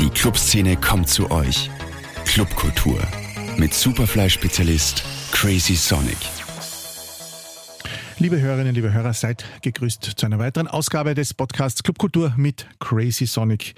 Die 0.00 0.08
Clubszene 0.08 0.78
kommt 0.78 1.10
zu 1.10 1.30
euch. 1.30 1.70
Clubkultur 2.24 2.98
mit 3.58 3.74
Superfly-Spezialist 3.74 5.04
Crazy 5.30 5.74
Sonic. 5.74 6.16
Liebe 8.18 8.40
Hörerinnen, 8.40 8.74
liebe 8.74 8.94
Hörer, 8.94 9.12
seid 9.12 9.44
gegrüßt 9.60 10.02
zu 10.16 10.24
einer 10.24 10.38
weiteren 10.38 10.68
Ausgabe 10.68 11.14
des 11.14 11.34
Podcasts 11.34 11.82
Clubkultur 11.82 12.32
mit 12.38 12.66
Crazy 12.78 13.26
Sonic. 13.26 13.74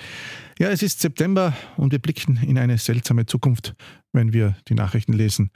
Ja, 0.61 0.69
es 0.69 0.85
ist 0.85 1.01
September 1.01 1.55
und 1.77 1.91
wir 1.91 1.99
blicken 1.99 2.37
in 2.37 2.57
eine 2.57 2.79
seltsame 2.79 3.27
Zukunft, 3.27 3.75
wenn 4.13 4.33
wir 4.33 4.55
die 4.69 4.75
Nachrichten 4.75 5.15
lesen. 5.15 5.51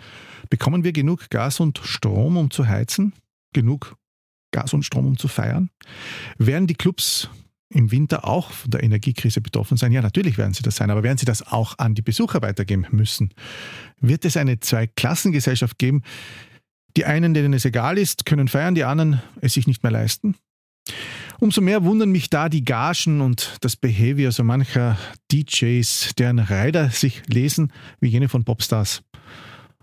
Bekommen 0.51 0.83
wir 0.83 0.91
genug 0.91 1.31
Gas 1.31 1.61
und 1.61 1.79
Strom, 1.79 2.37
um 2.37 2.51
zu 2.51 2.67
heizen? 2.67 3.13
Genug 3.53 3.97
Gas 4.51 4.75
und 4.75 4.83
Strom, 4.83 5.07
um 5.07 5.17
zu 5.17 5.29
feiern? 5.29 5.71
Werden 6.39 6.67
die 6.67 6.75
Clubs 6.75 7.31
im 7.69 7.91
Winter 7.91 8.27
auch 8.27 8.51
von 8.51 8.71
der 8.71 8.83
Energiekrise 8.83 9.41
betroffen 9.41 9.77
sein? 9.77 9.93
Ja, 9.93 10.03
natürlich 10.03 10.39
werden 10.39 10.55
sie 10.55 10.63
das 10.63 10.77
sein, 10.77 10.91
aber 10.91 11.03
werden 11.03 11.19
sie 11.19 11.27
das 11.27 11.47
auch 11.47 11.79
an 11.79 11.95
die 11.95 12.03
Besucher 12.03 12.43
weitergeben 12.43 12.87
müssen? 12.91 13.35
Wird 14.01 14.25
es 14.25 14.37
eine 14.37 14.61
Zweiklassengesellschaft 14.61 15.79
geben? 15.79 16.03
Die 16.97 17.05
einen, 17.05 17.35
denen 17.35 17.53
es 17.53 17.65
egal 17.65 17.99
ist, 17.99 18.25
können 18.25 18.49
feiern, 18.49 18.75
die 18.75 18.85
anderen 18.85 19.21
es 19.41 19.55
sich 19.55 19.67
nicht 19.67 19.83
mehr 19.83 19.93
leisten? 19.93 20.37
Umso 21.39 21.61
mehr 21.61 21.85
wundern 21.85 22.11
mich 22.11 22.31
da 22.31 22.49
die 22.49 22.65
Gagen 22.65 23.21
und 23.21 23.59
das 23.61 23.77
Behavior 23.77 24.33
so 24.33 24.43
mancher 24.43 24.97
DJs, 25.31 26.15
deren 26.17 26.39
Rider 26.39 26.91
sich 26.91 27.23
lesen 27.27 27.73
wie 28.01 28.09
jene 28.09 28.29
von 28.29 28.45
Popstars. 28.45 29.03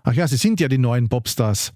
Ach 0.02 0.12
ja, 0.12 0.26
sie 0.26 0.36
sind 0.36 0.58
ja 0.60 0.68
die 0.68 0.78
neuen 0.78 1.08
Popstars. 1.08 1.72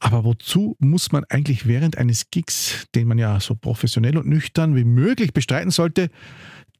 Aber 0.00 0.24
wozu 0.24 0.76
muss 0.78 1.12
man 1.12 1.24
eigentlich 1.28 1.66
während 1.66 1.98
eines 1.98 2.30
Gigs, 2.30 2.86
den 2.94 3.08
man 3.08 3.18
ja 3.18 3.40
so 3.40 3.54
professionell 3.54 4.16
und 4.16 4.26
nüchtern 4.26 4.76
wie 4.76 4.84
möglich 4.84 5.32
bestreiten 5.32 5.70
sollte, 5.70 6.10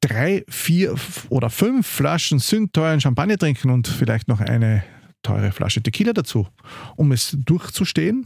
drei, 0.01 0.45
vier 0.49 0.95
oder 1.29 1.51
fünf 1.51 1.87
Flaschen 1.87 2.39
sündteuren 2.39 3.01
Champagner 3.01 3.39
trinken 3.39 3.71
und 3.71 3.89
vielleicht 3.89 4.29
noch 4.29 4.41
eine 4.41 4.85
teure 5.23 5.53
Flasche 5.53 5.83
Tequila 5.83 6.13
dazu, 6.13 6.47
um 6.97 7.13
es 7.13 7.37
durchzustehen? 7.39 8.25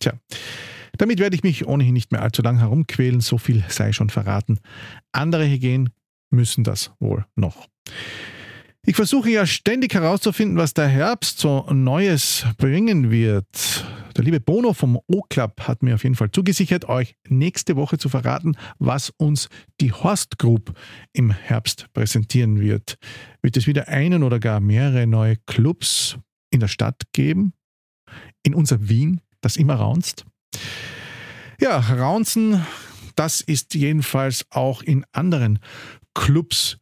Tja, 0.00 0.14
damit 0.98 1.18
werde 1.20 1.36
ich 1.36 1.42
mich 1.42 1.66
ohnehin 1.66 1.94
nicht 1.94 2.12
mehr 2.12 2.22
allzu 2.22 2.42
lang 2.42 2.58
herumquälen, 2.58 3.20
so 3.20 3.38
viel 3.38 3.64
sei 3.68 3.92
schon 3.92 4.10
verraten. 4.10 4.58
Andere 5.12 5.48
Hygienen 5.48 5.90
müssen 6.30 6.64
das 6.64 6.92
wohl 6.98 7.24
noch. 7.36 7.68
Ich 8.84 8.96
versuche 8.96 9.30
ja 9.30 9.46
ständig 9.46 9.94
herauszufinden, 9.94 10.56
was 10.56 10.74
der 10.74 10.88
Herbst 10.88 11.38
so 11.38 11.66
Neues 11.70 12.44
bringen 12.56 13.12
wird. 13.12 13.84
Der 14.16 14.24
liebe 14.24 14.40
Bono 14.40 14.74
vom 14.74 14.98
O-Club 15.06 15.62
hat 15.62 15.82
mir 15.82 15.94
auf 15.94 16.02
jeden 16.02 16.16
Fall 16.16 16.30
zugesichert, 16.30 16.86
euch 16.88 17.16
nächste 17.28 17.76
Woche 17.76 17.96
zu 17.96 18.08
verraten, 18.08 18.56
was 18.78 19.10
uns 19.10 19.48
die 19.80 19.92
Horst 19.92 20.38
Group 20.38 20.78
im 21.12 21.30
Herbst 21.30 21.86
präsentieren 21.94 22.60
wird. 22.60 22.98
Wird 23.40 23.56
es 23.56 23.66
wieder 23.66 23.88
einen 23.88 24.22
oder 24.22 24.38
gar 24.38 24.60
mehrere 24.60 25.06
neue 25.06 25.36
Clubs 25.46 26.18
in 26.50 26.60
der 26.60 26.68
Stadt 26.68 27.02
geben? 27.12 27.54
In 28.42 28.54
unser 28.54 28.88
Wien, 28.88 29.22
das 29.40 29.56
immer 29.56 29.76
raunzt? 29.76 30.26
Ja, 31.58 31.78
raunzen, 31.78 32.66
das 33.16 33.40
ist 33.40 33.74
jedenfalls 33.74 34.44
auch 34.50 34.82
in 34.82 35.06
anderen 35.12 35.58
Clubs 36.14 36.78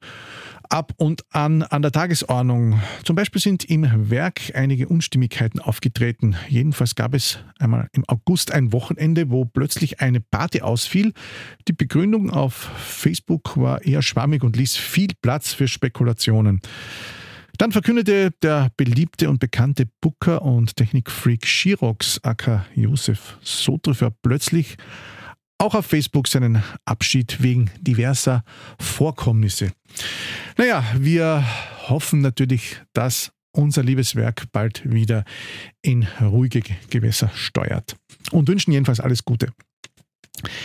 ab 0.71 0.93
und 0.97 1.25
an 1.31 1.63
an 1.63 1.83
der 1.83 1.93
Tagesordnung. 1.93 2.81
Zum 3.05 3.17
Beispiel 3.17 3.43
sind 3.43 3.65
im 3.65 4.11
Werk 4.11 4.53
einige 4.55 4.89
Unstimmigkeiten 4.89 5.61
aufgetreten. 5.61 6.37
Jedenfalls 6.49 6.95
gab 6.95 7.15
es 7.15 7.41
einmal 7.59 7.89
im 7.93 8.05
August 8.09 8.53
ein 8.53 8.73
Wochenende, 8.73 9.31
wo 9.31 9.45
plötzlich 9.45 10.01
eine 10.01 10.21
Party 10.21 10.63
ausfiel. 10.63 11.13
Die 11.69 11.73
Begründung 11.73 12.31
auf 12.31 12.55
Facebook 12.55 13.57
war 13.57 13.85
eher 13.85 14.01
schwammig 14.01 14.43
und 14.43 14.57
ließ 14.57 14.77
viel 14.77 15.11
Platz 15.21 15.53
für 15.53 15.69
Spekulationen. 15.69 16.61
Dann 17.59 17.73
verkündete 17.73 18.31
der 18.41 18.71
beliebte 18.77 19.29
und 19.29 19.39
bekannte 19.39 19.85
Booker 20.01 20.41
und 20.41 20.77
Technikfreak 20.77 21.47
Shirox 21.47 22.19
aka 22.23 22.65
Josef 22.75 23.37
Sotriffer 23.43 24.11
plötzlich 24.23 24.79
auch 25.61 25.75
auf 25.75 25.87
Facebook 25.87 26.27
seinen 26.27 26.63
Abschied 26.85 27.43
wegen 27.43 27.71
diverser 27.81 28.45
Vorkommnisse. 28.81 29.73
Naja, 30.57 30.85
wir 30.97 31.45
hoffen 31.89 32.21
natürlich, 32.21 32.81
dass 32.93 33.33
unser 33.53 33.83
liebes 33.83 34.15
Werk 34.15 34.45
bald 34.53 34.83
wieder 34.91 35.25
in 35.83 36.07
ruhige 36.21 36.63
Gewässer 36.89 37.31
steuert 37.35 37.97
und 38.31 38.49
wünschen 38.49 38.73
jedenfalls 38.73 39.01
alles 39.01 39.25
Gute. 39.25 39.49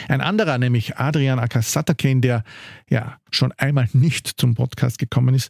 Ein 0.08 0.22
anderer, 0.22 0.58
nämlich 0.58 0.98
Adrian 0.98 1.40
Akasataken, 1.40 2.22
der 2.22 2.44
ja 2.90 3.18
schon 3.32 3.52
einmal 3.54 3.90
nicht 3.92 4.28
zum 4.40 4.56
Podcast 4.56 4.98
gekommen 4.98 5.36
ist, 5.36 5.50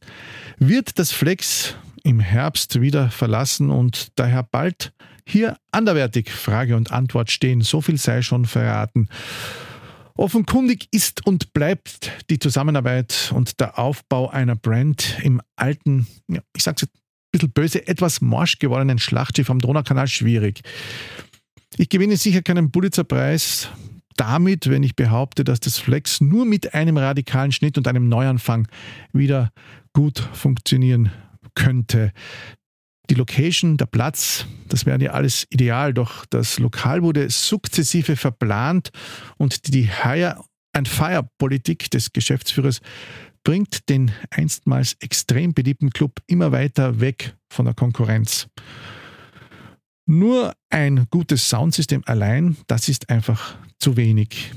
wird 0.57 0.97
das 0.97 1.11
Flex 1.11 1.75
im 2.03 2.19
Herbst 2.19 2.81
wieder 2.81 3.11
verlassen 3.11 3.69
und 3.69 4.07
daher 4.15 4.43
bald 4.43 4.93
hier 5.27 5.57
anderwertig 5.71 6.31
Frage 6.31 6.75
und 6.75 6.91
Antwort 6.91 7.31
stehen. 7.31 7.61
So 7.61 7.81
viel 7.81 7.97
sei 7.97 8.21
schon 8.21 8.45
verraten. 8.45 9.09
Offenkundig 10.17 10.87
ist 10.91 11.25
und 11.25 11.51
bleibt 11.53 12.11
die 12.29 12.39
Zusammenarbeit 12.39 13.31
und 13.35 13.59
der 13.59 13.77
Aufbau 13.77 14.29
einer 14.29 14.55
Brand 14.55 15.17
im 15.23 15.41
alten, 15.57 16.07
ja, 16.29 16.41
ich 16.55 16.63
sag's 16.63 16.83
jetzt 16.83 16.95
ein 16.95 17.01
bisschen 17.31 17.51
böse, 17.51 17.87
etwas 17.87 18.21
morsch 18.21 18.59
gewordenen 18.59 18.97
Schlachtschiff 18.97 19.49
am 19.49 19.59
Donaukanal 19.59 20.07
schwierig. 20.07 20.61
Ich 21.77 21.89
gewinne 21.89 22.15
sicher 22.15 22.41
keinen 22.41 22.71
Pulitzerpreis 22.71 23.69
damit, 24.15 24.69
wenn 24.69 24.83
ich 24.83 24.95
behaupte, 24.95 25.43
dass 25.43 25.59
das 25.59 25.77
Flex 25.77 26.21
nur 26.21 26.45
mit 26.45 26.73
einem 26.73 26.97
radikalen 26.97 27.51
Schnitt 27.51 27.77
und 27.77 27.87
einem 27.87 28.07
Neuanfang 28.07 28.69
wieder 29.11 29.51
gut 29.91 30.19
funktionieren 30.33 31.11
könnte. 31.53 32.13
Die 33.09 33.15
Location, 33.15 33.77
der 33.77 33.85
Platz, 33.85 34.45
das 34.67 34.85
wäre 34.85 35.01
ja 35.01 35.11
alles 35.11 35.47
ideal, 35.49 35.93
doch 35.93 36.25
das 36.25 36.59
Lokal 36.59 37.03
wurde 37.03 37.29
sukzessive 37.29 38.15
verplant 38.15 38.91
und 39.37 39.73
die 39.73 39.89
Hire-and-Fire-Politik 39.89 41.91
des 41.91 42.13
Geschäftsführers 42.13 42.81
bringt 43.43 43.89
den 43.89 44.11
einstmals 44.31 44.95
extrem 44.99 45.53
beliebten 45.53 45.91
Club 45.91 46.19
immer 46.25 46.51
weiter 46.51 46.99
weg 46.99 47.35
von 47.49 47.65
der 47.65 47.75
Konkurrenz. 47.75 48.47
Nur 50.07 50.53
ein 50.69 51.07
gutes 51.09 51.49
Soundsystem 51.49 52.03
allein, 52.05 52.57
das 52.67 52.89
ist 52.89 53.09
einfach 53.09 53.55
zu 53.79 53.97
wenig. 53.97 54.51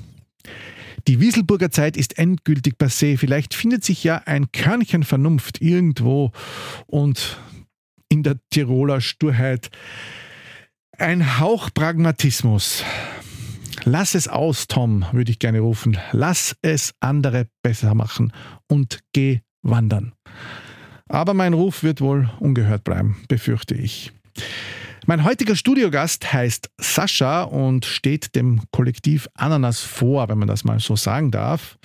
Die 1.07 1.21
Wieselburger 1.21 1.71
Zeit 1.71 1.97
ist 1.97 2.19
endgültig 2.19 2.75
passé. 2.79 3.17
Vielleicht 3.17 3.55
findet 3.55 3.85
sich 3.85 4.05
ja 4.05 4.23
ein 4.27 4.53
Körnchen 4.53 5.05
Vernunft 5.05 5.63
irgendwo 5.63 6.33
und 6.87 7.39
in 8.09 8.23
der 8.23 8.37
Tiroler 8.51 9.01
Sturheit. 9.01 9.71
Ein 10.97 11.39
Hauch 11.39 11.71
Pragmatismus. 11.73 12.85
Lass 13.85 14.15
es 14.15 14.29
aus, 14.29 14.67
Tom, 14.67 15.07
würde 15.13 15.31
ich 15.31 15.39
gerne 15.39 15.61
rufen. 15.61 15.97
Lass 16.13 16.57
es 16.63 16.95
andere 17.01 17.47
besser 17.63 17.95
machen 17.95 18.33
und 18.67 19.01
geh 19.13 19.41
wandern. 19.63 20.13
Aber 21.09 21.35
mein 21.35 21.55
Ruf 21.55 21.83
wird 21.83 22.01
wohl 22.01 22.31
ungehört 22.41 22.85
bleiben, 22.85 23.17
befürchte 23.29 23.75
ich. 23.75 24.13
Mein 25.07 25.25
heutiger 25.25 25.57
Studiogast 25.57 26.35
heißt 26.35 26.69
Sascha 26.79 27.43
und 27.45 27.87
steht 27.87 28.35
dem 28.35 28.61
Kollektiv 28.73 29.27
Ananas 29.35 29.81
vor, 29.81 30.29
wenn 30.29 30.39
man 30.39 30.49
das 30.49 30.65
mal 30.65 30.81
so 30.81 30.97
sagen 30.97 31.31
darf. 31.31 31.79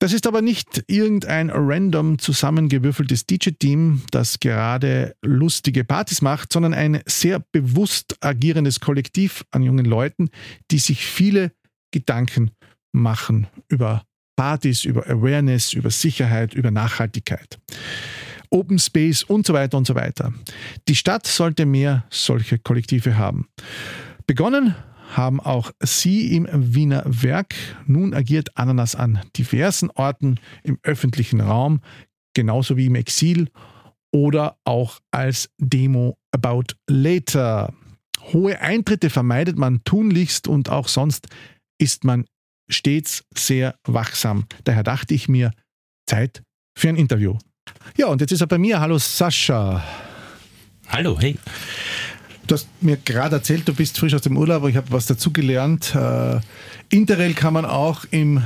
Das 0.00 0.12
ist 0.12 0.26
aber 0.26 0.42
nicht 0.42 0.84
irgendein 0.86 1.50
random 1.50 2.18
zusammengewürfeltes 2.18 3.26
DJ-Team, 3.26 4.02
das 4.10 4.40
gerade 4.40 5.14
lustige 5.22 5.84
Partys 5.84 6.20
macht, 6.20 6.52
sondern 6.52 6.74
ein 6.74 7.00
sehr 7.06 7.40
bewusst 7.52 8.16
agierendes 8.20 8.80
Kollektiv 8.80 9.44
an 9.50 9.62
jungen 9.62 9.86
Leuten, 9.86 10.30
die 10.70 10.78
sich 10.78 11.06
viele 11.06 11.52
Gedanken 11.90 12.50
machen 12.92 13.46
über 13.68 14.02
Partys, 14.36 14.84
über 14.84 15.06
Awareness, 15.06 15.72
über 15.72 15.90
Sicherheit, 15.90 16.54
über 16.54 16.70
Nachhaltigkeit. 16.70 17.58
Open 18.50 18.78
Space 18.78 19.22
und 19.22 19.46
so 19.46 19.54
weiter 19.54 19.76
und 19.78 19.86
so 19.86 19.94
weiter. 19.94 20.32
Die 20.88 20.96
Stadt 20.96 21.26
sollte 21.26 21.66
mehr 21.66 22.04
solche 22.10 22.58
Kollektive 22.58 23.16
haben. 23.16 23.48
Begonnen 24.26 24.74
haben 25.16 25.40
auch 25.40 25.70
sie 25.80 26.34
im 26.34 26.48
Wiener 26.74 27.02
Werk. 27.06 27.54
Nun 27.86 28.14
agiert 28.14 28.56
Ananas 28.56 28.94
an 28.94 29.20
diversen 29.36 29.90
Orten 29.90 30.40
im 30.62 30.78
öffentlichen 30.82 31.40
Raum, 31.40 31.80
genauso 32.34 32.76
wie 32.76 32.86
im 32.86 32.94
Exil 32.94 33.48
oder 34.12 34.56
auch 34.64 35.00
als 35.10 35.50
Demo 35.58 36.16
About 36.32 36.74
Later. 36.88 37.72
Hohe 38.32 38.60
Eintritte 38.60 39.10
vermeidet 39.10 39.58
man 39.58 39.82
tunlichst 39.84 40.48
und 40.48 40.68
auch 40.68 40.88
sonst 40.88 41.28
ist 41.78 42.04
man 42.04 42.24
stets 42.68 43.24
sehr 43.36 43.76
wachsam. 43.86 44.46
Daher 44.64 44.82
dachte 44.82 45.14
ich 45.14 45.28
mir, 45.28 45.52
Zeit 46.08 46.42
für 46.76 46.88
ein 46.88 46.96
Interview. 46.96 47.36
Ja, 47.96 48.06
und 48.06 48.20
jetzt 48.20 48.32
ist 48.32 48.40
er 48.40 48.46
bei 48.46 48.58
mir. 48.58 48.80
Hallo 48.80 48.98
Sascha. 48.98 49.82
Hallo, 50.88 51.18
hey. 51.18 51.38
Du 52.46 52.54
hast 52.54 52.68
mir 52.82 52.96
gerade 52.98 53.36
erzählt, 53.36 53.66
du 53.66 53.74
bist 53.74 53.98
frisch 53.98 54.14
aus 54.14 54.20
dem 54.20 54.36
Urlaub, 54.36 54.66
ich 54.68 54.76
habe 54.76 54.90
was 54.90 55.06
dazugelernt. 55.06 55.94
Äh, 55.94 56.40
Interrail 56.90 57.32
kann 57.32 57.54
man 57.54 57.64
auch 57.64 58.04
im 58.10 58.42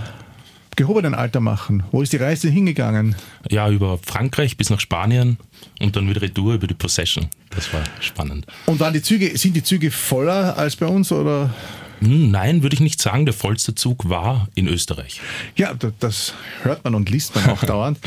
gehobenen 0.76 1.14
Alter 1.14 1.40
machen? 1.40 1.82
Wo 1.90 2.02
ist 2.02 2.12
die 2.12 2.18
Reise 2.18 2.48
hingegangen? 2.48 3.16
Ja, 3.50 3.68
über 3.68 3.98
Frankreich 3.98 4.56
bis 4.56 4.70
nach 4.70 4.78
Spanien 4.78 5.36
und 5.80 5.96
dann 5.96 6.08
wieder 6.08 6.22
Retour 6.22 6.54
über 6.54 6.68
die 6.68 6.74
Possession. 6.74 7.26
Das 7.50 7.72
war 7.72 7.82
spannend. 8.00 8.46
Und 8.66 8.78
waren 8.78 8.92
die 8.92 9.02
Züge, 9.02 9.36
sind 9.36 9.56
die 9.56 9.64
Züge 9.64 9.90
voller 9.90 10.56
als 10.56 10.76
bei 10.76 10.86
uns 10.86 11.10
oder? 11.10 11.52
Hm, 12.00 12.30
nein, 12.30 12.62
würde 12.62 12.74
ich 12.74 12.80
nicht 12.80 13.00
sagen. 13.00 13.24
Der 13.24 13.34
vollste 13.34 13.74
Zug 13.74 14.08
war 14.08 14.48
in 14.54 14.68
Österreich. 14.68 15.20
Ja, 15.56 15.74
das 16.00 16.34
hört 16.62 16.84
man 16.84 16.94
und 16.94 17.10
liest 17.10 17.34
man 17.34 17.48
auch 17.50 17.60
dauernd. 17.64 17.98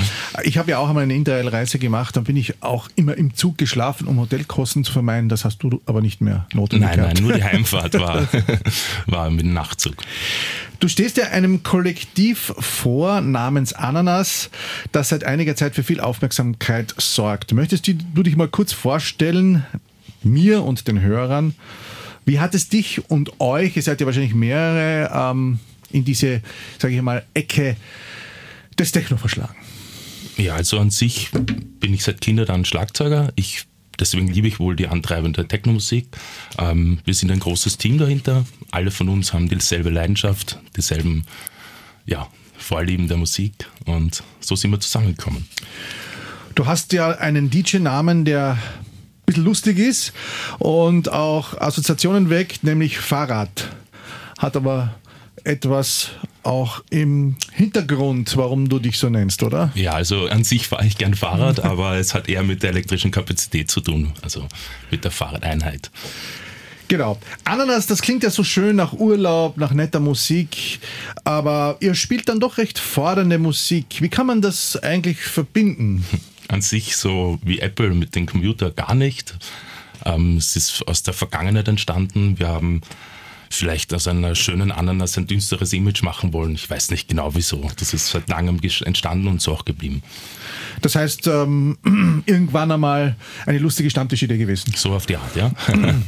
Ich 0.44 0.58
habe 0.58 0.72
ja 0.72 0.78
auch 0.78 0.90
einmal 0.90 1.04
eine 1.04 1.14
Interrail-Reise 1.16 1.80
gemacht, 1.80 2.16
dann 2.16 2.24
bin 2.24 2.38
ich 2.38 2.62
auch 2.62 2.90
immer 2.96 3.16
im 3.18 3.36
Zug 3.36 3.58
geschlafen, 3.58 4.08
um 4.08 4.20
Hotelkosten 4.20 4.84
zu 4.84 4.92
vermeiden. 4.92 5.30
Das 5.30 5.46
hast 5.46 5.60
du 5.60 5.82
aber 5.86 6.02
nicht 6.02 6.22
mehr 6.22 6.48
notwendig 6.54 6.90
Nein, 6.90 7.00
gehabt. 7.00 7.14
nein, 7.16 7.24
nur 7.24 7.34
die 7.34 7.44
Heimfahrt 7.52 7.94
war, 8.00 8.28
war 9.08 9.30
mit 9.30 9.42
dem 9.42 9.54
Nachtzug. 9.54 9.96
Du 10.80 10.88
stehst 10.88 11.18
ja 11.18 11.26
einem 11.26 11.62
Kollektiv 11.62 12.54
vor 12.58 13.22
namens 13.22 13.74
Ananas, 13.74 14.50
das 14.92 15.10
seit 15.10 15.24
einiger 15.24 15.56
Zeit 15.56 15.76
für 15.76 15.84
viel 15.84 16.00
Aufmerksamkeit 16.00 16.96
sorgt. 16.98 17.54
Möchtest 17.54 17.88
du 17.88 18.24
dich 18.24 18.36
mal 18.36 18.48
kurz 18.48 18.74
vorstellen, 18.74 19.64
mir 20.24 20.64
und 20.64 20.88
den 20.88 21.02
Hörern, 21.02 21.54
wie 22.26 22.40
hat 22.40 22.56
es 22.56 22.70
dich 22.70 23.10
und 23.10 23.40
euch, 23.40 23.76
ihr 23.76 23.82
seid 23.82 24.00
ja 24.00 24.06
wahrscheinlich 24.06 24.34
mehrere, 24.34 25.12
ähm, 25.14 25.60
in 25.92 26.06
diese, 26.06 26.42
sage 26.78 26.96
ich 26.96 27.02
mal, 27.02 27.26
Ecke 27.34 27.76
des 28.78 28.92
Techno 28.92 29.18
verschlagen? 29.18 29.56
Ja, 30.38 30.56
also 30.56 30.80
an 30.80 30.92
sich 30.92 31.30
bin 31.32 31.94
ich 31.94 32.04
seit 32.04 32.22
Kindern 32.22 32.66
Schlagzeuger. 32.66 33.32
Ich, 33.36 33.66
deswegen 34.00 34.28
liebe 34.28 34.48
ich 34.48 34.60
wohl 34.60 34.76
die 34.76 34.88
antreibende 34.88 35.48
Technomusik. 35.48 36.08
Ähm, 36.58 37.00
wir 37.06 37.14
sind 37.14 37.32
ein 37.32 37.40
großes 37.40 37.78
Team 37.78 37.98
dahinter. 37.98 38.46
Alle 38.72 38.92
von 38.92 39.10
uns 39.10 39.34
haben 39.34 39.50
dieselbe 39.50 39.90
Leidenschaft, 39.90 40.60
dieselben 40.76 41.24
ja, 42.06 42.28
Vorlieben 42.58 43.08
der 43.08 43.18
Musik 43.18 43.54
und 43.86 44.24
so 44.40 44.56
sind 44.56 44.72
wir 44.72 44.80
zusammengekommen. 44.80 45.48
Du 46.54 46.68
hast 46.68 46.94
ja 46.94 47.10
einen 47.10 47.50
DJ-Namen, 47.50 48.24
der 48.24 48.58
bisschen 49.32 49.46
lustig 49.46 49.80
ist 49.80 50.14
und 50.60 51.12
auch 51.12 51.60
Assoziationen 51.60 52.30
weckt, 52.30 52.64
nämlich 52.64 52.98
Fahrrad. 52.98 53.70
Hat 54.38 54.56
aber 54.56 54.96
etwas 55.44 56.12
auch 56.44 56.84
im 56.90 57.36
Hintergrund, 57.52 58.36
warum 58.38 58.70
du 58.70 58.80
dich 58.80 58.98
so 58.98 59.10
nennst, 59.10 59.44
oder? 59.44 59.72
Ja, 59.76 59.94
also 59.94 60.28
an 60.28 60.44
sich 60.44 60.68
fahre 60.68 60.86
ich 60.86 60.98
gern 60.98 61.14
Fahrrad, 61.14 61.60
aber 61.64 61.96
es 61.96 62.14
hat 62.14 62.30
eher 62.30 62.44
mit 62.44 62.64
der 62.64 62.72
elektrischen 62.72 63.12
Kapazität 63.12 63.70
zu 63.70 63.82
tun, 63.82 64.14
also 64.22 64.48
mit 64.90 65.04
der 65.04 65.12
Fahrradeinheit. 65.12 65.92
Genau. 66.88 67.18
Ananas, 67.46 67.88
das 67.88 68.02
klingt 68.02 68.22
ja 68.24 68.30
so 68.30 68.44
schön 68.44 68.76
nach 68.76 68.92
Urlaub, 68.92 69.56
nach 69.56 69.72
netter 69.72 70.02
Musik, 70.02 70.80
aber 71.24 71.78
ihr 71.80 71.96
spielt 71.96 72.28
dann 72.28 72.42
doch 72.42 72.58
recht 72.58 72.80
fordernde 72.80 73.38
Musik. 73.38 74.02
Wie 74.02 74.10
kann 74.10 74.28
man 74.28 74.42
das 74.42 74.76
eigentlich 74.84 75.20
verbinden? 75.20 76.04
an 76.52 76.62
sich 76.62 76.98
so 76.98 77.40
wie 77.44 77.60
Apple 77.60 77.92
mit 77.92 78.16
dem 78.16 78.26
Computer 78.26 78.72
gar 78.72 78.94
nicht. 78.94 79.38
Ähm, 80.06 80.38
es 80.38 80.56
ist 80.56 80.88
aus 80.88 81.04
der 81.04 81.14
Vergangenheit 81.14 81.68
entstanden. 81.68 82.38
Wir 82.40 82.50
haben 82.50 82.82
vielleicht 83.50 83.94
aus 83.94 84.08
einer 84.08 84.36
schönen 84.36 84.72
Ananas 84.72 85.18
ein 85.18 85.28
düsteres 85.28 85.74
Image 85.74 86.04
machen 86.04 86.34
wollen. 86.34 86.56
Ich 86.56 86.70
weiß 86.70 86.92
nicht 86.92 87.10
genau 87.10 87.36
wieso. 87.36 87.70
Das 87.78 87.94
ist 87.94 88.08
seit 88.08 88.30
langem 88.30 88.60
entstanden 88.62 89.28
und 89.28 89.42
so 89.42 89.54
auch 89.54 89.66
geblieben. 89.66 90.04
Das 90.82 90.96
heißt, 90.96 91.28
ähm, 91.28 91.78
irgendwann 92.26 92.72
einmal 92.72 93.16
eine 93.46 93.60
lustige 93.60 93.90
Stammtischidee 93.90 94.38
gewesen. 94.38 94.74
So 94.76 94.94
auf 94.94 95.06
die 95.06 95.18
Art, 95.18 95.36
ja. 95.36 95.52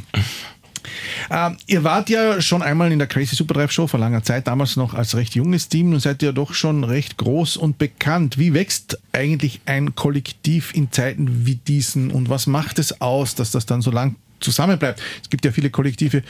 Ähm, 1.30 1.58
ihr 1.68 1.84
wart 1.84 2.10
ja 2.10 2.42
schon 2.42 2.62
einmal 2.62 2.92
in 2.92 3.00
der 3.00 3.08
Crazy 3.08 3.36
Super 3.36 3.54
Drive 3.54 3.72
Show 3.72 3.88
vor 3.88 4.00
langer 4.00 4.24
Zeit, 4.24 4.48
damals 4.48 4.76
noch 4.76 4.94
als 4.94 5.16
recht 5.16 5.36
junges 5.36 5.70
Team 5.70 5.94
und 5.94 6.00
seid 6.00 6.22
ja 6.22 6.32
doch 6.32 6.54
schon 6.54 6.84
recht 6.84 7.18
groß 7.18 7.58
und 7.58 7.78
bekannt. 7.78 8.38
Wie 8.38 8.54
wächst 8.54 9.00
eigentlich 9.12 9.62
ein 9.66 9.96
Kollektiv 9.96 10.74
in 10.74 10.92
Zeiten 10.92 11.46
wie 11.46 11.56
diesen 11.56 12.12
und 12.12 12.30
was 12.30 12.48
macht 12.48 12.80
es 12.80 13.02
aus, 13.02 13.36
dass 13.36 13.52
das 13.52 13.66
dann 13.66 13.82
so 13.82 13.92
lang 13.92 14.16
zusammenbleibt? 14.40 15.02
Es 15.22 15.30
gibt 15.30 15.46
ja 15.46 15.52
viele 15.52 15.70
Kollektive, 15.70 16.24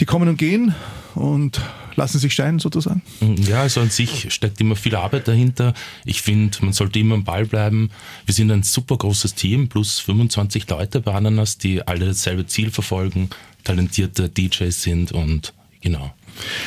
die 0.00 0.04
kommen 0.04 0.28
und 0.28 0.36
gehen 0.36 0.74
und 1.14 1.60
lassen 1.96 2.18
sich 2.18 2.34
scheinen 2.34 2.58
sozusagen? 2.58 3.02
Ja, 3.20 3.62
also 3.62 3.80
an 3.80 3.90
sich 3.90 4.32
steckt 4.32 4.60
immer 4.60 4.76
viel 4.76 4.96
Arbeit 4.96 5.28
dahinter. 5.28 5.74
Ich 6.04 6.22
finde, 6.22 6.56
man 6.62 6.72
sollte 6.72 6.98
immer 6.98 7.16
am 7.16 7.24
Ball 7.24 7.46
bleiben. 7.46 7.90
Wir 8.24 8.34
sind 8.34 8.50
ein 8.50 8.62
super 8.62 8.96
großes 8.96 9.34
Team, 9.34 9.68
plus 9.68 9.98
25 10.00 10.68
Leute 10.68 11.00
bei 11.00 11.12
Ananas, 11.12 11.58
die 11.58 11.86
alle 11.86 12.06
dasselbe 12.06 12.46
Ziel 12.46 12.70
verfolgen, 12.70 13.30
talentierte 13.64 14.28
DJs 14.28 14.82
sind 14.82 15.12
und 15.12 15.52
genau. 15.80 16.14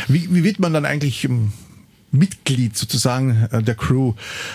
Wie, 0.07 0.33
wie 0.33 0.43
wird 0.43 0.59
man 0.59 0.73
dann 0.73 0.85
eigentlich 0.85 1.23
ähm, 1.23 1.51
Mitglied 2.11 2.77
sozusagen 2.77 3.47
äh, 3.51 3.61
der 3.63 3.75
Crew. 3.75 4.13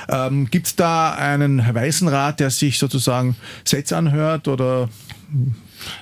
Ähm, 0.08 0.48
Gibt 0.50 0.66
es 0.68 0.76
da 0.76 1.12
einen 1.12 1.58
weißen 1.58 2.08
Rat, 2.08 2.40
der 2.40 2.50
sich 2.50 2.78
sozusagen 2.78 3.36
Sets 3.64 3.92
anhört 3.92 4.48
oder? 4.48 4.88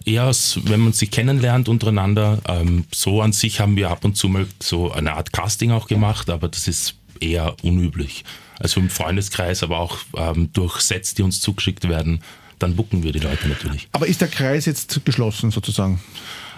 Eher, 0.05 0.31
wenn 0.65 0.81
man 0.81 0.93
sich 0.93 1.11
kennenlernt 1.11 1.69
untereinander. 1.69 2.41
Ähm, 2.47 2.85
so 2.93 3.23
an 3.23 3.33
sich 3.33 3.61
haben 3.61 3.77
wir 3.77 3.91
ab 3.91 4.05
und 4.05 4.17
zu 4.17 4.29
mal 4.29 4.47
so 4.61 4.93
eine 4.93 5.13
Art 5.13 5.33
Casting 5.33 5.71
auch 5.71 5.87
gemacht, 5.87 6.31
aber 6.31 6.49
das 6.49 6.69
ist 6.69 6.95
eher 7.21 7.57
unüblich. 7.63 8.25
Also 8.59 8.81
im 8.81 8.91
Freundeskreis, 8.91 9.63
aber 9.63 9.79
auch 9.79 9.99
ähm, 10.17 10.51
durch 10.53 10.81
Sets, 10.81 11.15
die 11.15 11.23
uns 11.23 11.41
zugeschickt 11.41 11.89
werden, 11.89 12.21
dann 12.59 12.75
bucken 12.75 13.03
wir 13.03 13.13
die 13.13 13.21
Leute 13.21 13.49
natürlich. 13.49 13.89
Aber 13.93 14.07
ist 14.07 14.21
der 14.21 14.29
Kreis 14.29 14.67
jetzt 14.67 15.05
geschlossen 15.05 15.51
sozusagen? 15.51 16.01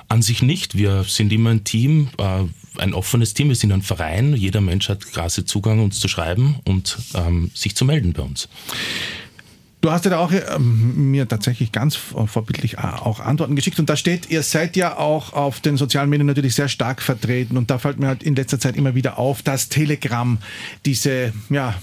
An 0.09 0.23
sich 0.23 0.43
nicht. 0.43 0.77
Wir 0.77 1.05
sind 1.05 1.33
immer 1.33 1.51
ein 1.51 1.63
Team, 1.63 2.09
äh, 2.19 2.45
ein 2.79 2.95
offenes 2.95 3.35
Team. 3.35 3.49
Wir 3.49 3.55
sind 3.55 3.71
ein 3.71 3.83
Verein. 3.83 4.35
Jeder 4.35 4.61
Mensch 4.61 4.89
hat 4.89 5.07
quasi 5.13 5.45
Zugang, 5.45 5.81
uns 5.85 6.01
zu 6.01 6.09
schreiben 6.09 6.57
und 6.65 6.99
ähm, 7.15 7.51
sich 7.55 7.77
zu 7.77 7.85
melden 7.85 8.13
bei 8.13 8.23
uns. 8.23 8.49
Du 9.81 9.91
hast 9.91 10.05
ja 10.05 10.11
da 10.11 10.19
auch 10.19 10.33
ähm, 10.33 11.11
mir 11.11 11.27
tatsächlich 11.27 11.73
ganz 11.73 11.97
vorbildlich 11.97 12.75
äh, 12.75 12.83
auch 12.83 13.21
Antworten 13.21 13.57
geschickt 13.57 13.79
und 13.79 13.89
da 13.89 13.97
steht, 13.97 14.29
ihr 14.31 14.43
seid 14.43 14.77
ja 14.77 14.99
auch 14.99 15.33
auf 15.33 15.61
den 15.61 15.77
sozialen 15.79 16.11
Medien 16.11 16.27
natürlich 16.27 16.55
sehr 16.55 16.69
stark 16.69 17.01
vertreten 17.01 17.57
und 17.57 17.71
da 17.71 17.79
fällt 17.79 17.99
mir 17.99 18.09
halt 18.09 18.23
in 18.23 18.37
letzter 18.37 18.61
Zeit 18.61 18.77
immer 18.77 18.95
wieder 18.95 19.19
auf, 19.19 19.43
dass 19.43 19.71
Telegram 19.71 20.39
diese, 20.85 21.33
ja, 21.49 21.75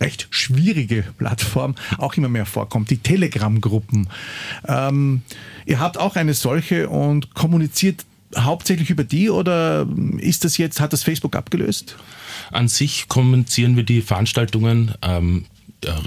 recht 0.00 0.26
schwierige 0.30 1.04
Plattform 1.18 1.76
auch 1.98 2.14
immer 2.14 2.28
mehr 2.28 2.46
vorkommt, 2.46 2.90
die 2.90 2.98
Telegram-Gruppen. 2.98 4.08
Ähm, 4.66 5.22
ihr 5.66 5.78
habt 5.78 5.98
auch 5.98 6.16
eine 6.16 6.34
solche 6.34 6.88
und 6.88 7.32
kommuniziert 7.34 8.04
hauptsächlich 8.36 8.90
über 8.90 9.04
die 9.04 9.30
oder 9.30 9.86
ist 10.18 10.44
das 10.44 10.58
jetzt, 10.58 10.80
hat 10.80 10.92
das 10.92 11.04
Facebook 11.04 11.36
abgelöst? 11.36 11.96
An 12.50 12.66
sich 12.66 13.06
kommunizieren 13.06 13.76
wir 13.76 13.84
die 13.84 14.02
Veranstaltungen 14.02 14.92
ähm, 15.02 15.44
äh, 15.44 15.53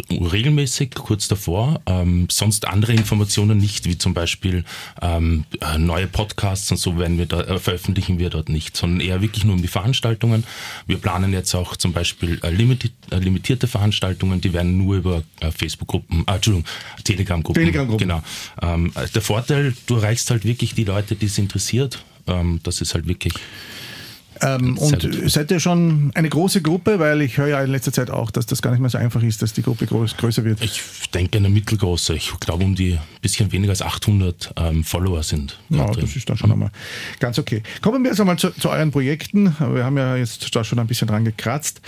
regelmäßig, 0.10 0.92
kurz 0.92 1.28
davor. 1.28 1.82
Ähm, 1.86 2.28
sonst 2.30 2.68
andere 2.68 2.94
Informationen 2.94 3.58
nicht, 3.58 3.86
wie 3.86 3.98
zum 3.98 4.14
Beispiel 4.14 4.64
ähm, 5.02 5.46
äh, 5.62 5.78
neue 5.78 6.08
Podcasts 6.08 6.72
und 6.72 6.78
so 6.78 6.98
werden 6.98 7.18
wir 7.18 7.26
da, 7.26 7.42
äh, 7.42 7.60
veröffentlichen 7.60 8.20
wir 8.20 8.30
dort 8.30 8.50
nicht, 8.50 8.76
sondern 8.76 9.02
eher 9.02 9.22
wirklich 9.22 9.44
nur 9.44 9.56
um 9.56 9.62
die 9.62 9.68
Veranstaltungen. 9.68 10.44
Wir 10.86 10.98
planen 10.98 11.34
jetzt 11.34 11.54
auch 11.56 11.76
zum 11.76 11.94
Beispiel 11.94 12.40
äh, 12.44 12.50
limiti 12.50 12.92
äh, 13.12 13.18
limitierte 13.18 13.68
Veranstaltungen, 13.68 14.42
die 14.42 14.54
werden 14.54 14.78
nur 14.78 14.98
über 14.98 15.24
äh, 15.40 15.52
Facebook-Gruppen, 15.52 16.26
äh, 16.28 16.36
Entschuldigung, 16.36 16.66
Telegram-Gruppen. 17.04 17.64
Telegram-Gruppen. 17.64 18.08
Genau. 18.08 18.24
Ähm, 18.62 18.92
der 19.14 19.22
Vorteil, 19.22 19.74
du 19.86 19.96
erreichst 19.96 20.30
halt 20.32 20.46
wirklich 20.46 20.76
die 20.76 20.84
Leute, 20.84 21.16
die 21.16 21.28
es 21.28 21.38
interessiert. 21.38 22.04
Ähm, 22.28 22.60
das 22.64 22.82
ist 22.82 22.94
halt 22.94 23.08
wirklich 23.08 23.34
ähm, 24.42 24.78
und 24.78 25.02
gut. 25.02 25.32
seid 25.32 25.52
ihr 25.52 25.60
schon 25.60 26.12
eine 26.16 26.30
große 26.30 26.62
Gruppe? 26.62 27.00
Weil 27.00 27.22
ich 27.22 27.38
höre 27.38 27.48
ja 27.48 27.64
in 27.64 27.72
letzter 27.72 27.92
Zeit 27.92 28.10
auch, 28.10 28.32
dass 28.32 28.46
das 28.46 28.62
gar 28.62 28.72
nicht 28.72 28.80
mehr 28.80 28.90
so 28.90 28.98
einfach 28.98 29.22
ist, 29.24 29.42
dass 29.42 29.54
die 29.54 29.62
Gruppe 29.62 29.86
groß, 29.86 30.18
größer 30.18 30.44
wird. 30.44 30.62
Ich 30.62 30.82
denke 31.14 31.38
eine 31.38 31.50
mittelgroße. 31.50 32.16
Ich 32.16 32.32
glaube 32.40 32.64
um 32.64 32.76
die 32.76 32.98
bisschen 33.22 33.52
weniger 33.52 33.72
als 33.72 33.82
800 33.82 34.54
ähm, 34.56 34.84
Follower 34.84 35.24
sind. 35.24 35.60
Ja, 35.70 35.86
drin. 35.86 36.02
das 36.02 36.16
ist 36.16 36.30
dann 36.30 36.38
schon 36.38 36.52
einmal 36.52 36.72
ganz 37.20 37.38
okay. 37.38 37.62
Kommen 37.82 38.04
wir 38.04 38.12
jetzt 38.12 38.20
einmal 38.20 38.38
zu, 38.38 38.52
zu, 38.52 38.70
euren 38.70 38.92
Projekten. 38.92 39.56
Wir 39.60 39.84
haben 39.84 39.98
ja 39.98 40.16
jetzt 40.16 40.56
da 40.56 40.64
schon 40.64 40.80
ein 40.80 40.88
bisschen 40.88 41.08
dran 41.08 41.26
gekratzt. 41.26 41.82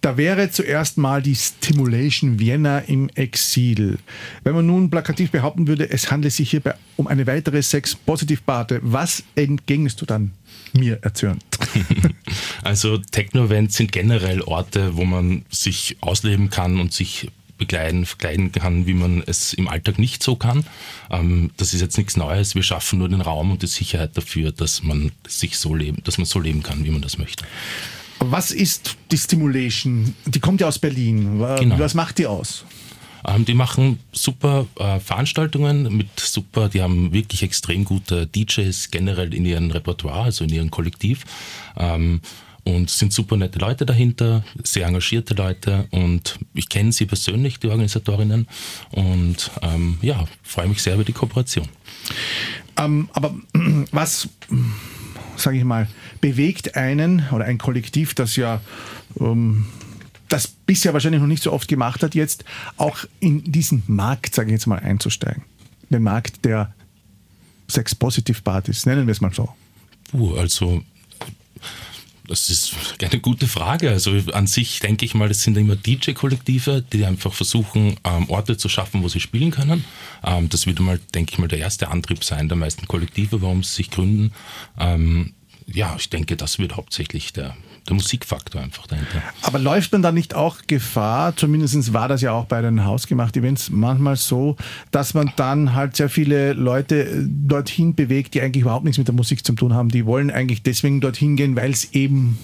Da 0.00 0.16
wäre 0.16 0.50
zuerst 0.50 0.98
mal 0.98 1.22
die 1.22 1.34
Stimulation 1.34 2.38
Vienna 2.38 2.80
im 2.80 3.08
Exil. 3.14 3.98
Wenn 4.44 4.54
man 4.54 4.66
nun 4.66 4.90
plakativ 4.90 5.30
behaupten 5.30 5.66
würde, 5.66 5.90
es 5.90 6.10
handle 6.10 6.30
sich 6.30 6.50
hierbei 6.50 6.74
um 6.96 7.06
eine 7.06 7.26
weitere 7.26 7.62
Sex-Positiv-Barte, 7.62 8.80
was 8.82 9.24
entgegnest 9.34 10.00
du 10.00 10.06
dann? 10.06 10.32
Mir 10.72 10.98
erzählen. 11.02 11.38
Also 12.62 12.96
Techno-Events 12.96 13.76
sind 13.76 13.92
generell 13.92 14.40
Orte, 14.40 14.96
wo 14.96 15.04
man 15.04 15.44
sich 15.50 15.98
ausleben 16.00 16.48
kann 16.48 16.80
und 16.80 16.94
sich 16.94 17.30
begleiten, 17.58 18.06
verkleiden 18.06 18.52
kann, 18.52 18.86
wie 18.86 18.94
man 18.94 19.22
es 19.26 19.52
im 19.52 19.68
Alltag 19.68 19.98
nicht 19.98 20.22
so 20.22 20.34
kann. 20.34 20.64
Ähm, 21.10 21.50
das 21.56 21.74
ist 21.74 21.82
jetzt 21.82 21.98
nichts 21.98 22.16
Neues. 22.16 22.54
Wir 22.54 22.62
schaffen 22.62 22.98
nur 22.98 23.08
den 23.08 23.20
Raum 23.20 23.50
und 23.52 23.62
die 23.62 23.66
Sicherheit 23.66 24.16
dafür, 24.16 24.50
dass 24.50 24.82
man 24.82 25.12
sich 25.28 25.58
so 25.58 25.74
leben, 25.74 25.98
dass 26.04 26.18
man 26.18 26.24
so 26.24 26.40
leben 26.40 26.62
kann, 26.62 26.84
wie 26.84 26.90
man 26.90 27.02
das 27.02 27.18
möchte. 27.18 27.44
Was 28.18 28.50
ist 28.50 28.96
die 29.10 29.18
Stimulation? 29.18 30.14
Die 30.24 30.40
kommt 30.40 30.60
ja 30.60 30.68
aus 30.68 30.78
Berlin. 30.78 31.38
Genau. 31.58 31.78
Was 31.78 31.94
macht 31.94 32.18
die 32.18 32.26
aus? 32.26 32.64
Ähm, 33.26 33.44
die 33.44 33.54
machen 33.54 33.98
super 34.12 34.66
äh, 34.78 35.00
Veranstaltungen 35.00 35.96
mit 35.96 36.18
super, 36.18 36.68
die 36.68 36.82
haben 36.82 37.12
wirklich 37.12 37.42
extrem 37.42 37.84
gute 37.84 38.26
DJs 38.26 38.90
generell 38.90 39.34
in 39.34 39.44
ihrem 39.44 39.70
Repertoire, 39.70 40.24
also 40.24 40.44
in 40.44 40.50
ihrem 40.50 40.70
Kollektiv. 40.70 41.24
Ähm, 41.76 42.20
und 42.64 42.88
sind 42.90 43.12
super 43.12 43.36
nette 43.36 43.58
Leute 43.58 43.84
dahinter, 43.84 44.42
sehr 44.62 44.86
engagierte 44.86 45.34
Leute 45.34 45.86
und 45.90 46.38
ich 46.54 46.68
kenne 46.68 46.92
sie 46.92 47.06
persönlich, 47.06 47.60
die 47.60 47.68
Organisatorinnen 47.68 48.48
und 48.90 49.50
ähm, 49.60 49.98
ja, 50.00 50.24
freue 50.42 50.68
mich 50.68 50.82
sehr 50.82 50.94
über 50.94 51.04
die 51.04 51.12
Kooperation. 51.12 51.68
Ähm, 52.78 53.08
aber 53.12 53.34
was, 53.92 54.28
sage 55.36 55.58
ich 55.58 55.64
mal, 55.64 55.88
bewegt 56.20 56.74
einen 56.74 57.24
oder 57.32 57.44
ein 57.44 57.58
Kollektiv, 57.58 58.14
das 58.14 58.36
ja 58.36 58.60
ähm, 59.20 59.66
das 60.34 60.48
bisher 60.48 60.92
wahrscheinlich 60.92 61.20
noch 61.20 61.28
nicht 61.28 61.44
so 61.44 61.52
oft 61.52 61.68
gemacht 61.68 62.02
hat, 62.02 62.16
jetzt 62.16 62.44
auch 62.76 63.04
in 63.20 63.52
diesen 63.52 63.84
Markt, 63.86 64.34
sage 64.34 64.48
ich 64.48 64.54
jetzt 64.54 64.66
mal, 64.66 64.80
einzusteigen? 64.80 65.44
Den 65.90 66.02
Markt 66.02 66.44
der 66.44 66.74
Sex-Positive-Partys, 67.68 68.86
nennen 68.86 69.06
wir 69.06 69.12
es 69.12 69.20
mal 69.20 69.32
so. 69.32 69.48
Uh, 70.12 70.34
also 70.34 70.82
das 72.26 72.50
ist 72.50 72.74
eine 73.00 73.20
gute 73.20 73.46
Frage. 73.46 73.90
Also 73.90 74.10
an 74.32 74.48
sich 74.48 74.80
denke 74.80 75.04
ich 75.04 75.14
mal, 75.14 75.28
das 75.28 75.42
sind 75.42 75.56
immer 75.56 75.76
DJ-Kollektive, 75.76 76.82
die 76.92 77.04
einfach 77.04 77.32
versuchen, 77.32 77.96
ähm, 78.02 78.28
Orte 78.28 78.56
zu 78.56 78.68
schaffen, 78.68 79.02
wo 79.02 79.08
sie 79.08 79.20
spielen 79.20 79.52
können. 79.52 79.84
Ähm, 80.24 80.48
das 80.48 80.66
wird 80.66 80.80
mal, 80.80 80.98
denke 81.14 81.32
ich 81.32 81.38
mal, 81.38 81.48
der 81.48 81.58
erste 81.58 81.88
Antrieb 81.88 82.24
sein 82.24 82.48
der 82.48 82.56
meisten 82.56 82.88
Kollektive, 82.88 83.40
warum 83.40 83.62
sie 83.62 83.74
sich 83.74 83.90
gründen. 83.90 84.32
Ähm, 84.78 85.34
ja, 85.66 85.94
ich 85.96 86.10
denke, 86.10 86.36
das 86.36 86.58
wird 86.58 86.76
hauptsächlich 86.76 87.32
der, 87.32 87.56
der 87.88 87.94
Musikfaktor 87.94 88.60
einfach 88.60 88.86
dahinter. 88.86 89.22
Aber 89.42 89.58
läuft 89.58 89.92
man 89.92 90.02
da 90.02 90.12
nicht 90.12 90.34
auch 90.34 90.58
Gefahr, 90.66 91.36
zumindest 91.36 91.92
war 91.92 92.08
das 92.08 92.22
ja 92.22 92.32
auch 92.32 92.46
bei 92.46 92.62
den 92.62 92.84
Hausgemacht-Events 92.84 93.70
manchmal 93.70 94.16
so, 94.16 94.56
dass 94.90 95.14
man 95.14 95.32
dann 95.36 95.74
halt 95.74 95.96
sehr 95.96 96.08
viele 96.08 96.52
Leute 96.54 97.04
äh, 97.04 97.24
dorthin 97.26 97.94
bewegt, 97.94 98.34
die 98.34 98.40
eigentlich 98.40 98.62
überhaupt 98.62 98.84
nichts 98.84 98.98
mit 98.98 99.08
der 99.08 99.14
Musik 99.14 99.44
zu 99.44 99.52
tun 99.52 99.74
haben. 99.74 99.88
Die 99.88 100.06
wollen 100.06 100.30
eigentlich 100.30 100.62
deswegen 100.62 101.00
dorthin 101.00 101.36
gehen, 101.36 101.56
weil 101.56 101.70
es 101.70 101.92
eben 101.92 102.38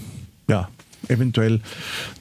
ja, 0.48 0.68
eventuell 1.08 1.60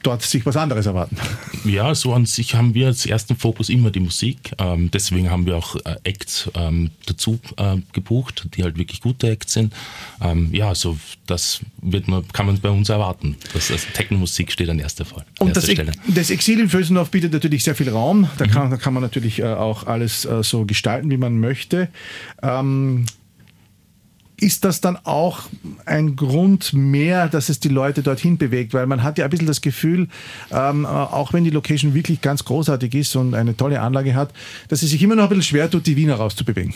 dort 0.02 0.22
sich 0.22 0.44
was 0.46 0.56
anderes 0.56 0.86
erwarten. 0.86 1.16
Ja, 1.64 1.94
so 1.94 2.14
an 2.14 2.26
sich 2.26 2.54
haben 2.54 2.74
wir 2.74 2.86
als 2.88 3.06
ersten 3.06 3.36
Fokus 3.36 3.68
immer 3.68 3.90
die 3.90 4.00
Musik. 4.00 4.52
Ähm, 4.58 4.90
deswegen 4.90 5.30
haben 5.30 5.46
wir 5.46 5.56
auch 5.56 5.76
äh, 5.76 5.96
Acts 6.04 6.50
ähm, 6.54 6.90
dazu 7.06 7.38
äh, 7.56 7.76
gebucht, 7.92 8.48
die 8.54 8.62
halt 8.62 8.78
wirklich 8.78 9.00
gute 9.00 9.30
Acts 9.30 9.52
sind. 9.52 9.72
Ähm, 10.20 10.48
ja, 10.52 10.74
so 10.74 10.98
das 11.26 11.60
wird 11.80 12.08
man, 12.08 12.26
kann 12.28 12.46
man 12.46 12.58
bei 12.60 12.70
uns 12.70 12.88
erwarten. 12.88 13.36
Das, 13.52 13.68
das 13.68 13.86
Techno-Musik 13.92 14.52
steht 14.52 14.68
an 14.68 14.78
erster, 14.78 15.04
Fall, 15.04 15.24
Und 15.38 15.56
das, 15.56 15.64
Stelle. 15.70 15.92
das 16.08 16.30
Exil 16.30 16.60
in 16.60 16.68
Vösendorf 16.68 17.10
bietet 17.10 17.32
natürlich 17.32 17.64
sehr 17.64 17.74
viel 17.74 17.88
Raum. 17.88 18.28
Da, 18.38 18.46
mhm. 18.46 18.50
kann, 18.50 18.70
da 18.70 18.76
kann 18.76 18.94
man 18.94 19.02
natürlich 19.02 19.38
äh, 19.38 19.44
auch 19.44 19.86
alles 19.86 20.24
äh, 20.24 20.42
so 20.42 20.64
gestalten, 20.64 21.10
wie 21.10 21.16
man 21.16 21.38
möchte. 21.38 21.88
Ist 24.40 24.64
das 24.64 24.80
dann 24.80 24.96
auch 25.04 25.40
ein 25.84 26.16
Grund 26.16 26.72
mehr, 26.72 27.28
dass 27.28 27.50
es 27.50 27.60
die 27.60 27.68
Leute 27.68 28.02
dorthin 28.02 28.38
bewegt? 28.38 28.72
Weil 28.72 28.86
man 28.86 29.02
hat 29.02 29.18
ja 29.18 29.24
ein 29.24 29.30
bisschen 29.30 29.46
das 29.46 29.60
Gefühl, 29.60 30.08
ähm, 30.50 30.86
auch 30.86 31.34
wenn 31.34 31.44
die 31.44 31.50
Location 31.50 31.92
wirklich 31.92 32.22
ganz 32.22 32.44
großartig 32.44 32.94
ist 32.94 33.16
und 33.16 33.34
eine 33.34 33.54
tolle 33.54 33.82
Anlage 33.82 34.14
hat, 34.14 34.32
dass 34.68 34.82
es 34.82 34.90
sich 34.90 35.02
immer 35.02 35.14
noch 35.14 35.24
ein 35.24 35.28
bisschen 35.28 35.42
schwer 35.42 35.70
tut, 35.70 35.86
die 35.86 35.96
Wiener 35.96 36.14
rauszubewegen. 36.14 36.72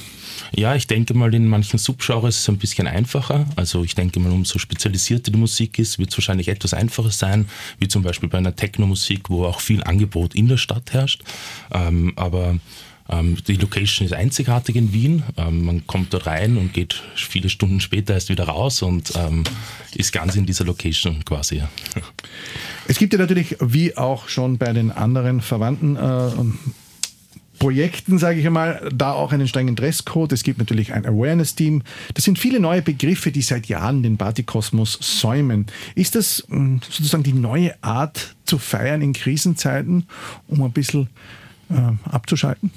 Ja, 0.52 0.74
ich 0.74 0.86
denke 0.86 1.14
mal, 1.14 1.34
in 1.34 1.48
manchen 1.48 1.78
Subgenres 1.78 2.36
ist 2.36 2.42
es 2.42 2.48
ein 2.48 2.58
bisschen 2.58 2.86
einfacher. 2.86 3.46
Also 3.56 3.82
ich 3.82 3.94
denke 3.94 4.20
mal, 4.20 4.30
umso 4.30 4.58
spezialisierter 4.58 5.30
die 5.30 5.38
Musik 5.38 5.78
ist, 5.78 5.98
wird 5.98 6.10
es 6.10 6.18
wahrscheinlich 6.18 6.48
etwas 6.48 6.74
einfacher 6.74 7.10
sein, 7.10 7.48
wie 7.78 7.88
zum 7.88 8.02
Beispiel 8.02 8.28
bei 8.28 8.38
einer 8.38 8.54
Techno-Musik, 8.54 9.30
wo 9.30 9.46
auch 9.46 9.60
viel 9.60 9.82
Angebot 9.82 10.34
in 10.34 10.48
der 10.48 10.58
Stadt 10.58 10.92
herrscht. 10.92 11.22
Ähm, 11.72 12.12
aber 12.16 12.58
die 13.06 13.56
Location 13.56 14.06
ist 14.06 14.14
einzigartig 14.14 14.76
in 14.76 14.94
Wien. 14.94 15.24
Ähm, 15.36 15.64
man 15.64 15.86
kommt 15.86 16.14
dort 16.14 16.26
rein 16.26 16.56
und 16.56 16.72
geht 16.72 17.02
viele 17.14 17.50
Stunden 17.50 17.80
später 17.80 18.14
erst 18.14 18.30
wieder 18.30 18.44
raus 18.44 18.80
und 18.80 19.12
ähm, 19.16 19.44
ist 19.94 20.12
ganz 20.12 20.36
in 20.36 20.46
dieser 20.46 20.64
Location 20.64 21.24
quasi. 21.24 21.62
Es 22.86 22.98
gibt 22.98 23.14
ja 23.14 23.18
natürlich, 23.18 23.56
wie 23.60 23.96
auch 23.96 24.28
schon 24.28 24.58
bei 24.58 24.70
den 24.74 24.90
anderen 24.90 25.40
verwandten 25.40 25.96
äh, 25.96 26.30
Projekten, 27.58 28.18
sage 28.18 28.40
ich 28.40 28.46
einmal, 28.46 28.90
da 28.94 29.12
auch 29.12 29.32
einen 29.32 29.48
strengen 29.48 29.74
Dresscode. 29.74 30.32
Es 30.32 30.42
gibt 30.42 30.58
natürlich 30.58 30.92
ein 30.92 31.06
Awareness-Team. 31.06 31.82
Das 32.12 32.24
sind 32.24 32.38
viele 32.38 32.60
neue 32.60 32.82
Begriffe, 32.82 33.32
die 33.32 33.40
seit 33.40 33.66
Jahren 33.66 34.02
den 34.02 34.18
Partykosmos 34.18 34.98
säumen. 35.00 35.66
Ist 35.94 36.14
das 36.14 36.46
ähm, 36.50 36.80
sozusagen 36.82 37.22
die 37.22 37.32
neue 37.32 37.74
Art 37.82 38.36
zu 38.44 38.58
feiern 38.58 39.00
in 39.00 39.14
Krisenzeiten, 39.14 40.06
um 40.46 40.62
ein 40.62 40.72
bisschen 40.72 41.08
äh, 41.70 41.92
abzuschalten? 42.10 42.70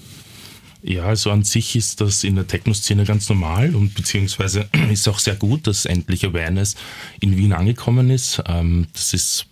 Ja, 0.88 1.04
also 1.04 1.32
an 1.32 1.44
sich 1.44 1.76
ist 1.76 2.00
das 2.00 2.24
in 2.24 2.36
der 2.36 2.48
Techno-Szene 2.48 3.04
ganz 3.04 3.28
normal 3.28 3.76
und 3.76 3.94
beziehungsweise 3.94 4.70
ist 4.92 5.08
auch 5.10 5.20
sehr 5.20 5.36
gut, 5.36 5.68
dass 5.68 5.86
endlich 5.86 6.26
Awareness 6.26 6.76
in 7.20 7.36
Wien 7.36 7.52
angekommen 7.52 8.10
ist. 8.10 8.42
Ähm, 8.48 8.88
das 8.94 9.14
ist 9.14 9.48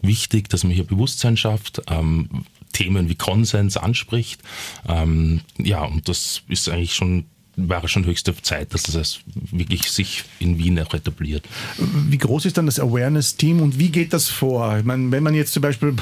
wichtig, 0.00 0.48
dass 0.48 0.64
man 0.64 0.72
hier 0.72 0.84
Bewusstsein 0.84 1.36
schafft, 1.36 1.82
ähm, 1.88 2.44
Themen 2.72 3.10
wie 3.10 3.16
Konsens 3.16 3.76
anspricht. 3.76 4.40
Ähm, 4.88 5.42
ja, 5.58 5.84
und 5.84 6.08
das 6.08 6.42
ist 6.48 6.68
eigentlich 6.70 6.94
schon 6.94 7.26
war 7.60 7.86
schon 7.88 8.06
höchste 8.06 8.40
Zeit, 8.40 8.72
dass 8.72 8.84
das 8.84 9.18
wirklich 9.34 9.90
sich 9.90 10.22
in 10.38 10.58
Wien 10.58 10.78
auch 10.78 10.94
etabliert. 10.94 11.44
Wie 11.76 12.16
groß 12.16 12.46
ist 12.46 12.56
dann 12.56 12.66
das 12.66 12.78
Awareness-Team 12.78 13.60
und 13.60 13.80
wie 13.80 13.88
geht 13.88 14.12
das 14.12 14.28
vor? 14.28 14.78
Ich 14.78 14.84
meine, 14.84 15.10
wenn 15.10 15.24
man 15.24 15.34
jetzt 15.34 15.54
zum 15.54 15.62
Beispiel 15.62 15.96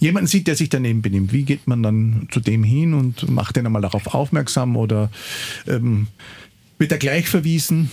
jemanden 0.00 0.26
sieht, 0.26 0.46
der 0.46 0.56
sich 0.56 0.68
daneben 0.68 1.02
benimmt, 1.02 1.32
wie 1.32 1.44
geht 1.44 1.66
man 1.66 1.82
dann 1.82 2.28
zu 2.30 2.40
dem 2.40 2.64
hin 2.64 2.94
und 2.94 3.28
macht 3.30 3.56
den 3.56 3.66
einmal 3.66 3.82
darauf 3.82 4.14
aufmerksam 4.14 4.76
oder 4.76 5.10
ähm, 5.68 6.08
wird 6.78 6.90
er 6.90 6.98
gleich 6.98 7.28
verwiesen? 7.28 7.90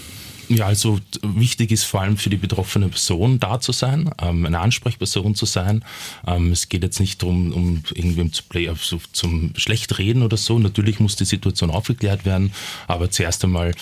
Ja, 0.49 0.67
also 0.67 0.99
wichtig 1.21 1.71
ist 1.71 1.83
vor 1.83 2.01
allem 2.01 2.15
für 2.15 2.29
die 2.29 2.37
betroffene 2.37 2.87
Person 2.87 3.37
da 3.37 3.59
zu 3.59 3.73
sein, 3.73 4.09
ähm, 4.21 4.45
eine 4.45 4.59
Ansprechperson 4.59 5.35
zu 5.35 5.45
sein. 5.45 5.83
Ähm, 6.25 6.53
es 6.53 6.69
geht 6.69 6.83
jetzt 6.83 7.01
nicht 7.01 7.21
darum, 7.21 7.51
um 7.51 7.83
irgendwem 7.93 8.31
zu 8.31 8.43
play, 8.43 8.69
also 8.69 9.01
zum 9.11 9.51
Schlechtreden 9.57 10.23
oder 10.23 10.37
so. 10.37 10.57
Natürlich 10.57 11.01
muss 11.01 11.17
die 11.17 11.25
Situation 11.25 11.69
aufgeklärt 11.69 12.23
werden, 12.23 12.53
aber 12.87 13.11
zuerst 13.11 13.43
einmal 13.43 13.73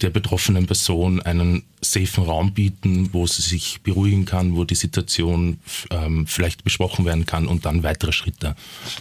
der 0.00 0.10
betroffenen 0.10 0.66
Person 0.66 1.20
einen 1.20 1.64
safen 1.80 2.24
Raum 2.24 2.52
bieten, 2.52 3.10
wo 3.12 3.26
sie 3.26 3.42
sich 3.42 3.80
beruhigen 3.82 4.24
kann, 4.24 4.56
wo 4.56 4.64
die 4.64 4.74
Situation 4.74 5.58
ähm, 5.90 6.26
vielleicht 6.26 6.64
besprochen 6.64 7.04
werden 7.04 7.26
kann 7.26 7.46
und 7.46 7.64
dann 7.64 7.82
weitere 7.82 8.12
Schritte 8.12 8.56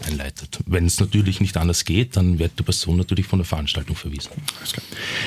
einleitet. 0.06 0.60
Wenn 0.66 0.86
es 0.86 1.00
natürlich 1.00 1.42
nicht 1.42 1.58
anders 1.58 1.86
geht, 1.86 2.16
dann 2.16 2.40
wird 2.40 2.60
die 2.60 2.64
Person 2.64 2.98
natürlich 2.98 3.26
von 3.26 3.40
der 3.40 3.46
Veranstaltung 3.46 3.96
verwiesen. 3.96 4.32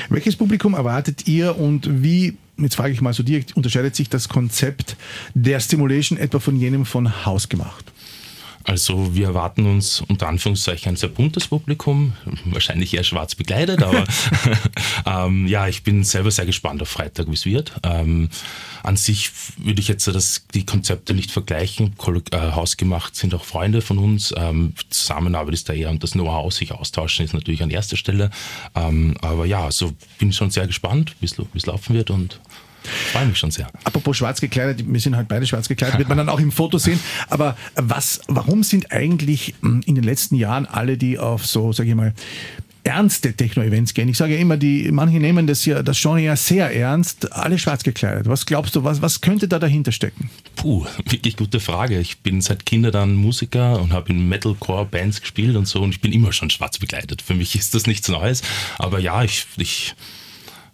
Welches 0.09 0.37
Publikum 0.37 0.75
erwartet 0.75 1.27
ihr 1.27 1.57
und 1.59 2.03
wie, 2.03 2.37
jetzt 2.59 2.77
frage 2.77 2.93
ich 2.93 3.01
mal 3.01 3.13
so 3.13 3.23
direkt, 3.23 3.57
unterscheidet 3.57 3.97
sich 3.97 4.09
das 4.09 4.29
Konzept 4.29 4.97
der 5.35 5.61
Stimulation 5.61 6.19
etwa 6.19 6.39
von 6.39 6.57
jenem 6.57 6.87
von 6.87 7.25
Hausgemacht? 7.25 7.90
Also 8.71 9.17
wir 9.17 9.27
erwarten 9.27 9.67
uns 9.67 10.01
unter 10.01 10.29
Anführungszeichen 10.29 10.91
ein 10.93 10.97
sehr 10.97 11.09
buntes 11.09 11.49
Publikum, 11.49 12.13
wahrscheinlich 12.45 12.95
eher 12.95 13.03
schwarz 13.03 13.35
begleitet, 13.35 13.83
aber 13.83 14.05
ähm, 15.07 15.49
ja, 15.49 15.67
ich 15.67 15.83
bin 15.83 16.05
selber 16.05 16.31
sehr 16.31 16.47
gespannt 16.47 16.81
auf 16.81 16.89
Freitag, 16.89 17.27
wie 17.27 17.35
es 17.35 17.45
wird. 17.45 17.73
Ähm, 17.83 18.29
an 18.85 18.97
sich 18.97 19.33
würde 19.57 19.81
ich 19.81 19.89
jetzt 19.89 20.07
das, 20.07 20.47
die 20.55 20.65
Konzepte 20.65 21.15
nicht 21.15 21.33
vergleichen. 21.33 21.97
Äh, 22.31 22.37
hausgemacht 22.53 23.17
sind 23.17 23.35
auch 23.35 23.43
Freunde 23.45 23.83
von 23.83 23.99
uns. 23.99 24.33
Ähm, 24.37 24.75
Zusammenarbeit 24.89 25.55
ist 25.55 25.69
da 25.69 25.73
eher 25.73 25.91
und 25.91 26.05
das 26.05 26.13
Know-how, 26.13 26.53
sich 26.53 26.71
austauschen, 26.71 27.25
ist 27.25 27.35
natürlich 27.35 27.65
an 27.65 27.71
erster 27.71 27.97
Stelle. 27.97 28.31
Ähm, 28.77 29.17
aber 29.21 29.47
ja, 29.47 29.65
also 29.65 29.93
bin 30.21 30.33
schon 30.33 30.53
sehr 30.53 30.69
gespannt, 30.69 31.17
wie 31.19 31.27
es 31.27 31.67
laufen 31.67 31.97
wird 31.97 32.11
und 32.11 32.39
Freue 33.13 33.27
mich 33.27 33.39
schon 33.39 33.51
sehr. 33.51 33.69
Apropos 33.85 34.17
schwarz 34.17 34.41
gekleidet, 34.41 34.85
wir 34.87 35.01
sind 35.01 35.17
halt 35.17 35.29
beide 35.29 35.47
schwarz 35.47 35.69
gekleidet, 35.69 35.99
wird 35.99 36.09
man 36.09 36.19
dann 36.19 36.29
auch 36.29 36.41
im 36.41 36.53
Foto 36.53 36.79
sehen. 36.79 37.01
Aber 37.29 37.57
was, 37.75 38.21
warum 38.29 38.63
sind 38.63 38.93
eigentlich 38.93 39.55
hm, 39.63 39.83
in 39.87 39.95
den 39.95 40.05
letzten 40.05 40.35
Jahren 40.37 40.67
alle, 40.67 40.97
die 40.97 41.19
auf 41.19 41.47
so, 41.47 41.73
sage 41.73 41.91
ich 41.91 41.95
mal, 41.95 42.15
ernste 42.83 43.35
Techno-Events 43.35 43.95
gehen. 43.95 44.09
Ich 44.09 44.17
sage 44.17 44.35
ja 44.35 44.41
immer, 44.41 44.57
die, 44.57 44.91
manche 44.91 45.21
nehmen 45.21 45.47
das 45.47 45.65
ja, 45.67 45.83
das 45.83 46.01
Genre 46.01 46.21
ja 46.21 46.37
sehr 46.37 46.75
ernst, 46.75 47.33
alle 47.33 47.59
schwarz 47.59 47.83
gekleidet. 47.83 48.27
Was 48.27 48.47
glaubst 48.47 48.75
du, 48.75 48.85
was, 48.85 49.03
was 49.03 49.21
könnte 49.21 49.49
da 49.49 49.59
dahinter 49.59 49.93
stecken? 49.93 50.31
Puh, 50.57 50.87
wirklich 51.05 51.37
gute 51.37 51.61
Frage. 51.61 52.01
Ich 52.01 52.19
bin 52.21 52.41
seit 52.41 52.65
Kindern 52.67 53.15
Musiker 53.15 53.81
und 53.81 53.93
habe 53.93 54.11
in 54.11 54.29
Metalcore-Bands 54.29 55.21
gespielt 55.21 55.57
und 55.57 55.67
so 55.67 55.83
und 55.83 55.91
ich 55.91 56.01
bin 56.01 56.13
immer 56.13 56.33
schon 56.33 56.51
schwarz 56.51 56.79
bekleidet. 56.79 57.23
Für 57.23 57.35
mich 57.35 57.55
ist 57.55 57.75
das 57.75 57.87
nichts 57.87 58.09
Neues. 58.09 58.43
Aber 58.79 58.99
ja, 58.99 59.23
ich, 59.25 59.47
ich 59.57 59.95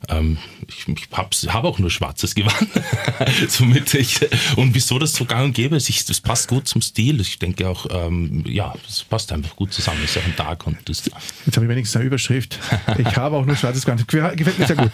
ähm, 0.08 0.38
ich, 0.68 0.86
ich 0.88 1.08
habe 1.12 1.28
hab 1.30 1.64
auch 1.64 1.78
nur 1.78 1.90
schwarzes 1.90 2.34
Gewand. 2.34 2.68
Somit 3.48 3.94
ich, 3.94 4.20
und 4.56 4.74
wieso 4.74 4.98
das 4.98 5.14
so 5.14 5.24
gang 5.24 5.46
und 5.46 5.52
gäbe 5.54 5.76
ist, 5.76 5.88
ich, 5.88 6.04
das 6.04 6.20
passt 6.20 6.48
gut 6.48 6.68
zum 6.68 6.82
Stil. 6.82 7.20
Ich 7.20 7.38
denke 7.38 7.68
auch, 7.68 7.86
ähm, 7.90 8.44
ja, 8.46 8.74
das 8.86 9.04
passt 9.04 9.32
einfach 9.32 9.56
gut 9.56 9.72
zusammen. 9.72 10.00
Es 10.04 10.16
ist 10.16 10.22
auch 10.22 10.26
ein 10.26 10.36
Tag 10.36 10.66
und 10.66 10.76
das. 10.86 11.04
Jetzt 11.44 11.56
habe 11.56 11.66
ich 11.66 11.70
wenigstens 11.70 11.96
eine 11.96 12.06
Überschrift. 12.06 12.58
Ich 12.98 13.16
habe 13.16 13.36
auch 13.36 13.46
nur 13.46 13.56
schwarzes 13.56 13.84
Gewand. 13.84 14.06
Gefällt 14.08 14.58
mir 14.58 14.66
sehr 14.66 14.76
gut. 14.76 14.90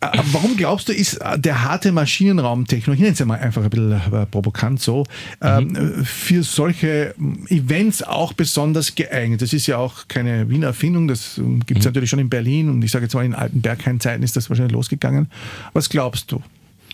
Äh, 0.00 0.18
warum 0.32 0.56
glaubst 0.56 0.88
du, 0.88 0.92
ist 0.92 1.20
der 1.36 1.62
harte 1.62 1.92
Maschinenraumtechnik, 1.92 2.94
ich 2.94 3.00
nenne 3.00 3.12
es 3.12 3.18
ja 3.18 3.26
mal 3.26 3.38
einfach 3.38 3.62
ein 3.62 3.70
bisschen 3.70 3.92
äh, 3.92 4.26
provokant 4.26 4.80
so, 4.80 5.04
ähm, 5.42 5.68
mhm. 5.68 6.04
für 6.04 6.42
solche 6.42 7.14
Events 7.48 8.02
auch 8.02 8.32
besonders 8.32 8.94
geeignet? 8.94 9.42
Das 9.42 9.52
ist 9.52 9.66
ja 9.66 9.76
auch 9.76 10.08
keine 10.08 10.48
Wiener 10.48 10.68
Erfindung, 10.68 11.06
das 11.08 11.34
gibt 11.66 11.80
es 11.80 11.84
mhm. 11.84 11.88
natürlich 11.88 12.10
schon 12.10 12.18
in 12.18 12.30
Berlin 12.30 12.70
und 12.70 12.82
ich 12.82 12.90
sage 12.90 13.04
jetzt 13.04 13.14
mal 13.14 13.24
in 13.24 13.34
alten 13.34 13.60
Berghain-Zeiten 13.60 14.22
ist 14.22 14.36
das 14.36 14.39
wahrscheinlich 14.48 14.72
losgegangen. 14.72 15.30
Was 15.72 15.88
glaubst 15.88 16.32
du? 16.32 16.42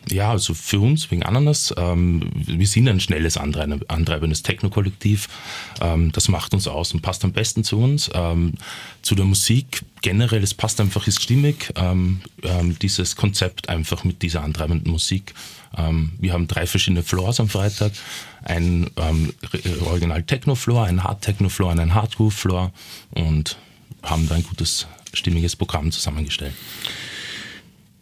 Ja, 0.09 0.31
also 0.31 0.55
für 0.55 0.79
uns 0.79 1.11
wegen 1.11 1.25
Ananas, 1.25 1.75
ähm, 1.77 2.31
wir 2.35 2.67
sind 2.69 2.89
ein 2.89 3.01
schnelles, 3.01 3.37
antreibendes 3.37 4.43
Techno-Kollektiv. 4.45 5.29
Ähm, 5.81 6.13
das 6.13 6.29
macht 6.29 6.55
uns 6.55 6.69
aus 6.69 6.95
und 6.95 7.03
passt 7.03 7.25
am 7.25 7.33
besten 7.33 7.65
zu 7.65 7.79
uns. 7.79 8.09
Ähm, 8.15 8.53
zu 9.03 9.17
der 9.17 9.25
Musik 9.25 9.83
generell, 10.03 10.45
es 10.45 10.55
passt 10.55 10.81
einfach, 10.81 11.09
ist 11.09 11.23
stimmig, 11.23 11.73
ähm, 11.75 12.21
ähm, 12.45 12.79
dieses 12.79 13.17
Konzept 13.17 13.69
einfach 13.69 14.05
mit 14.05 14.23
dieser 14.23 14.45
antreibenden 14.45 14.93
Musik. 14.93 15.35
Ähm, 15.77 16.13
wir 16.21 16.33
haben 16.33 16.47
drei 16.47 16.69
verschiedene 16.69 17.03
Floors 17.03 17.41
am 17.41 17.49
Freitag. 17.49 17.91
Ein 18.45 18.89
Original 19.87 20.23
Techno-Floor, 20.23 20.85
ein 20.85 21.03
Hard-Techno-Floor 21.03 21.73
und 21.73 21.81
ein 21.81 21.95
Hard-Groove-Floor 21.95 22.71
und 23.11 23.57
haben 24.05 24.29
da 24.29 24.37
ein 24.37 24.45
gutes, 24.45 24.87
stimmiges 25.15 25.57
Programm 25.57 25.91
zusammengestellt. 25.91 26.55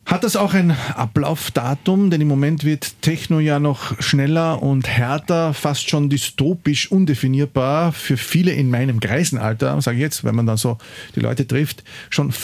Hat 0.07 0.23
das 0.23 0.37
auch 0.37 0.53
ein 0.53 0.71
Ablaufdatum? 0.71 2.11
Denn 2.11 2.21
im 2.21 2.29
Moment 2.29 2.65
wird 2.65 3.01
Techno 3.01 3.41
ja 3.41 3.59
noch 3.59 4.01
schneller 4.03 4.63
und 4.63 4.87
härter, 4.87 5.55
fast 5.55 5.89
schon 5.89 6.11
dystopisch 6.11 6.91
undefinierbar. 6.91 7.93
Für 7.93 8.19
viele 8.19 8.53
in 8.53 8.71
meinem 8.71 9.01
Greisenalter, 9.01 9.81
sage 9.81 9.97
ich 9.97 10.03
jetzt, 10.03 10.25
wenn 10.25 10.35
man 10.35 10.47
dann 10.47 10.59
so 10.59 10.77
die 11.17 11.21
Leute 11.21 11.47
trifft, 11.47 11.85
schon 12.11 12.35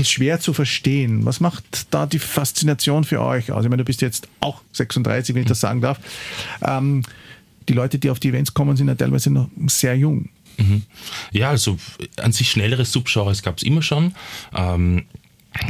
schwer 0.00 0.38
zu 0.38 0.52
verstehen. 0.52 1.24
Was 1.24 1.40
macht 1.40 1.92
da 1.92 2.06
die 2.06 2.20
Faszination 2.20 3.02
für 3.02 3.20
euch 3.20 3.50
aus? 3.50 3.64
Ich 3.64 3.70
meine, 3.70 3.82
du 3.82 3.86
bist 3.86 4.00
jetzt 4.00 4.28
auch 4.38 4.62
36, 4.72 5.34
wenn 5.34 5.42
ich 5.42 5.48
das 5.48 5.60
sagen 5.60 5.80
darf. 5.80 5.98
Ähm, 6.62 7.02
die 7.68 7.72
Leute, 7.72 7.98
die 7.98 8.10
auf 8.10 8.20
die 8.20 8.28
Events 8.28 8.54
kommen, 8.54 8.76
sind 8.76 8.88
ja 8.88 8.94
teilweise 8.94 9.30
noch 9.30 9.48
sehr 9.66 9.96
jung. 9.96 10.28
Mhm. 10.56 10.82
Ja, 11.32 11.50
also 11.50 11.78
an 12.16 12.32
sich 12.32 12.50
schnellere 12.50 12.84
Subgenres 12.84 13.42
gab 13.42 13.58
es 13.58 13.62
immer 13.62 13.82
schon. 13.82 14.14
Ähm, 14.54 15.04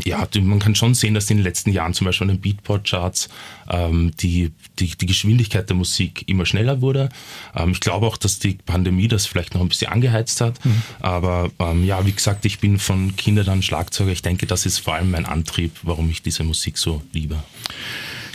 ja, 0.05 0.27
man 0.41 0.59
kann 0.59 0.75
schon 0.75 0.95
sehen, 0.95 1.15
dass 1.15 1.31
in 1.31 1.39
den 1.39 1.45
letzten 1.45 1.71
Jahren 1.73 1.95
zum 1.95 2.05
Beispiel 2.07 2.29
an 2.29 2.37
den 2.37 2.41
Beatport-Charts 2.41 3.29
ähm, 3.69 4.13
die, 4.21 4.53
die, 4.79 4.97
die, 4.97 5.07
Geschwindigkeit 5.07 5.69
der 5.69 5.77
Musik 5.77 6.25
immer 6.27 6.47
schneller 6.47 6.81
wurde. 6.81 7.09
Ähm, 7.55 7.71
ich 7.73 7.81
glaube 7.81 8.07
auch, 8.07 8.17
dass 8.17 8.39
die 8.39 8.55
Pandemie 8.55 9.09
das 9.09 9.27
vielleicht 9.27 9.55
noch 9.55 9.61
ein 9.61 9.69
bisschen 9.69 9.91
angeheizt 9.91 10.41
hat. 10.41 10.65
Mhm. 10.65 10.83
Aber 11.01 11.51
ähm, 11.59 11.85
ja, 11.85 12.05
wie 12.07 12.13
gesagt, 12.13 12.45
ich 12.45 12.59
bin 12.59 12.79
von 12.79 13.17
Kindern 13.17 13.49
an 13.49 13.63
Schlagzeuger. 13.63 14.13
Ich 14.13 14.23
denke, 14.23 14.47
das 14.47 14.67
ist 14.67 14.79
vor 14.79 14.95
allem 14.95 15.11
mein 15.11 15.27
Antrieb, 15.27 15.73
warum 15.83 16.11
ich 16.11 16.23
diese 16.23 16.45
Musik 16.45 16.79
so 16.79 17.03
liebe. 17.13 17.43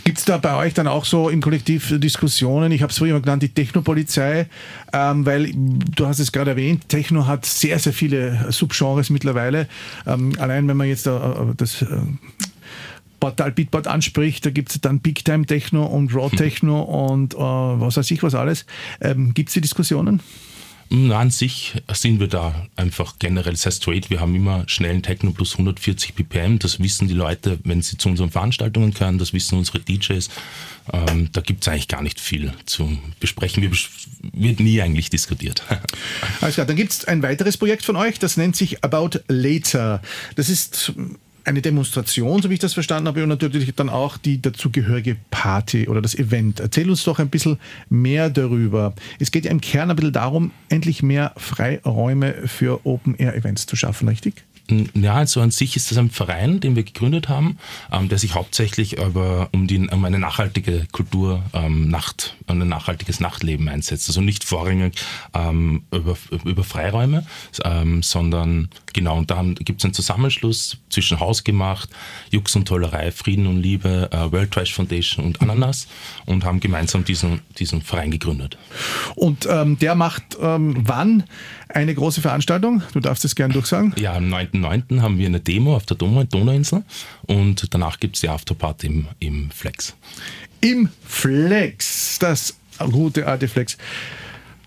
Gibt 0.04 0.18
es 0.18 0.26
da 0.26 0.36
bei 0.36 0.54
euch 0.56 0.74
dann 0.74 0.86
auch 0.86 1.06
so 1.06 1.30
im 1.30 1.40
Kollektiv 1.40 1.98
Diskussionen? 1.98 2.70
Ich 2.72 2.82
habe 2.82 2.90
es 2.90 2.98
früher 2.98 3.18
genannt, 3.20 3.42
die 3.42 3.48
Technopolizei, 3.48 4.48
ähm, 4.92 5.24
weil 5.24 5.50
du 5.54 6.06
hast 6.06 6.18
es 6.18 6.30
gerade 6.30 6.50
erwähnt, 6.50 6.90
Techno 6.90 7.26
hat 7.26 7.46
sehr, 7.46 7.78
sehr 7.78 7.94
viele 7.94 8.52
Subgenres 8.52 9.08
mittlerweile. 9.08 9.66
Ähm, 10.06 10.34
allein 10.38 10.68
wenn 10.68 10.76
man 10.76 10.88
jetzt 10.88 11.06
äh, 11.06 11.18
das 11.56 11.80
äh, 11.80 11.86
Portal 13.18 13.52
Beatport 13.52 13.86
anspricht, 13.86 14.44
da 14.44 14.50
gibt 14.50 14.72
es 14.72 14.80
dann 14.82 15.00
Big 15.00 15.24
Time 15.24 15.46
Techno 15.46 15.86
und 15.86 16.14
Raw 16.14 16.28
Techno 16.36 16.82
und 16.82 17.32
äh, 17.32 17.38
was 17.38 17.96
weiß 17.96 18.10
ich 18.10 18.22
was 18.22 18.34
alles. 18.34 18.66
Ähm, 19.00 19.32
gibt 19.32 19.48
es 19.48 19.54
die 19.54 19.62
Diskussionen? 19.62 20.20
Na, 20.90 21.18
an 21.18 21.30
sich 21.30 21.74
sind 21.92 22.20
wir 22.20 22.28
da 22.28 22.66
einfach 22.76 23.14
generell 23.18 23.56
sehr 23.56 23.72
straight. 23.72 24.10
Wir 24.10 24.20
haben 24.20 24.34
immer 24.34 24.64
schnellen 24.68 25.02
Techno 25.02 25.32
plus 25.32 25.52
140 25.52 26.14
BPM. 26.14 26.58
Das 26.58 26.80
wissen 26.80 27.08
die 27.08 27.14
Leute, 27.14 27.58
wenn 27.64 27.82
sie 27.82 27.96
zu 27.96 28.08
unseren 28.08 28.30
Veranstaltungen 28.30 28.94
können. 28.94 29.18
Das 29.18 29.32
wissen 29.32 29.58
unsere 29.58 29.80
DJs. 29.80 30.28
Ähm, 30.92 31.30
da 31.32 31.40
gibt 31.40 31.62
es 31.62 31.68
eigentlich 31.68 31.88
gar 31.88 32.02
nicht 32.02 32.20
viel 32.20 32.52
zu 32.66 32.98
besprechen. 33.18 33.62
Wir 33.62 33.70
wird 34.32 34.60
nie 34.60 34.82
eigentlich 34.82 35.10
diskutiert. 35.10 35.62
Alles 36.40 36.54
klar, 36.54 36.66
dann 36.66 36.76
gibt 36.76 36.92
es 36.92 37.04
ein 37.06 37.22
weiteres 37.22 37.56
Projekt 37.56 37.84
von 37.84 37.96
euch, 37.96 38.18
das 38.18 38.36
nennt 38.36 38.54
sich 38.54 38.84
About 38.84 39.18
Later. 39.28 40.02
Das 40.36 40.50
ist 40.50 40.92
eine 41.44 41.62
Demonstration, 41.62 42.42
so 42.42 42.50
wie 42.50 42.54
ich 42.54 42.60
das 42.60 42.74
verstanden 42.74 43.08
habe, 43.08 43.22
und 43.22 43.28
natürlich 43.28 43.72
dann 43.74 43.88
auch 43.88 44.16
die 44.16 44.40
dazugehörige 44.40 45.16
Party 45.30 45.88
oder 45.88 46.00
das 46.00 46.14
Event. 46.14 46.60
Erzähl 46.60 46.88
uns 46.88 47.04
doch 47.04 47.18
ein 47.18 47.28
bisschen 47.28 47.58
mehr 47.88 48.30
darüber. 48.30 48.94
Es 49.18 49.30
geht 49.30 49.44
ja 49.44 49.50
im 49.50 49.60
Kern 49.60 49.90
ein 49.90 49.96
bisschen 49.96 50.12
darum, 50.12 50.52
endlich 50.68 51.02
mehr 51.02 51.32
Freiräume 51.36 52.34
für 52.46 52.84
Open-Air-Events 52.84 53.66
zu 53.66 53.76
schaffen, 53.76 54.08
richtig? 54.08 54.44
Ja, 54.70 55.14
also 55.14 55.42
an 55.42 55.50
sich 55.50 55.76
ist 55.76 55.90
das 55.90 55.98
ein 55.98 56.10
Verein, 56.10 56.58
den 56.58 56.74
wir 56.74 56.84
gegründet 56.84 57.28
haben, 57.28 57.58
ähm, 57.92 58.08
der 58.08 58.16
sich 58.16 58.34
hauptsächlich 58.34 58.96
über, 58.98 59.50
um, 59.52 59.66
die, 59.66 59.78
um 59.78 60.04
eine 60.04 60.18
nachhaltige 60.18 60.86
Kultur, 60.90 61.42
ähm, 61.52 61.88
Nacht, 61.88 62.34
ein 62.46 62.66
nachhaltiges 62.66 63.20
Nachtleben 63.20 63.68
einsetzt. 63.68 64.08
Also 64.08 64.22
nicht 64.22 64.42
vorrangig 64.42 64.94
ähm, 65.34 65.82
über, 65.90 66.16
über 66.44 66.64
Freiräume, 66.64 67.26
ähm, 67.62 68.02
sondern 68.02 68.70
genau, 68.94 69.18
und 69.18 69.30
da 69.30 69.42
gibt 69.42 69.80
es 69.80 69.84
einen 69.84 69.92
Zusammenschluss 69.92 70.78
zwischen 70.88 71.20
Hausgemacht, 71.20 71.90
Jux 72.30 72.56
und 72.56 72.66
Tollerei, 72.66 73.12
Frieden 73.12 73.46
und 73.46 73.60
Liebe, 73.60 74.08
äh, 74.12 74.32
World 74.32 74.50
Trash 74.50 74.72
Foundation 74.72 75.26
und 75.26 75.42
Ananas 75.42 75.88
und 76.24 76.44
haben 76.44 76.60
gemeinsam 76.60 77.04
diesen, 77.04 77.42
diesen 77.58 77.82
Verein 77.82 78.10
gegründet. 78.10 78.56
Und 79.14 79.46
ähm, 79.50 79.78
der 79.78 79.94
macht 79.94 80.38
ähm, 80.40 80.76
wann 80.86 81.24
eine 81.68 81.94
große 81.94 82.22
Veranstaltung? 82.22 82.82
Du 82.92 83.00
darfst 83.00 83.24
es 83.24 83.34
gerne 83.34 83.52
durchsagen. 83.52 83.94
Ja, 83.98 84.14
am 84.14 84.28
9.9. 84.54 85.00
haben 85.00 85.18
wir 85.18 85.26
eine 85.26 85.40
Demo 85.40 85.76
auf 85.76 85.86
der 85.86 85.96
Donauinsel 85.96 86.84
und 87.22 87.72
danach 87.74 88.00
gibt 88.00 88.16
es 88.16 88.20
die 88.20 88.28
Afterparty 88.28 88.86
im, 88.86 89.06
im 89.20 89.50
Flex. 89.50 89.94
Im 90.60 90.88
Flex, 91.04 92.18
das 92.18 92.54
gute 92.78 93.26
alte 93.26 93.48
Flex. 93.48 93.76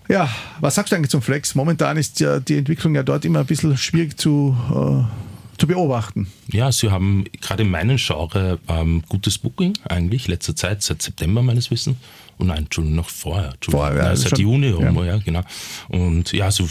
Ja, 0.08 0.28
was 0.60 0.74
sagst 0.74 0.92
du 0.92 0.96
eigentlich 0.96 1.10
zum 1.10 1.22
Flex? 1.22 1.54
Momentan 1.54 1.96
ist 1.98 2.18
ja 2.20 2.40
die 2.40 2.56
Entwicklung 2.56 2.94
ja 2.94 3.02
dort 3.02 3.24
immer 3.24 3.40
ein 3.40 3.46
bisschen 3.46 3.76
schwierig 3.76 4.18
zu, 4.18 4.56
äh, 4.70 5.58
zu 5.58 5.66
beobachten. 5.66 6.28
Ja, 6.50 6.72
sie 6.72 6.90
haben 6.90 7.24
gerade 7.42 7.64
in 7.64 7.70
meinem 7.70 7.98
Genre 7.98 8.58
ähm, 8.68 9.02
gutes 9.08 9.36
Booking 9.36 9.74
eigentlich, 9.86 10.26
letzter 10.28 10.56
Zeit, 10.56 10.82
seit 10.82 11.02
September 11.02 11.42
meines 11.42 11.70
Wissens. 11.70 11.96
Oh 12.38 12.44
nein, 12.44 12.58
Entschuldigung, 12.58 12.96
noch 12.96 13.10
vorher. 13.10 13.54
Vorher, 13.60 13.96
ja, 13.96 14.16
seit 14.16 14.38
Juni 14.38 14.70
rum, 14.70 14.96
ja. 14.96 15.04
ja. 15.04 15.16
genau. 15.18 15.42
Und 15.88 16.32
ja, 16.32 16.50
so 16.50 16.66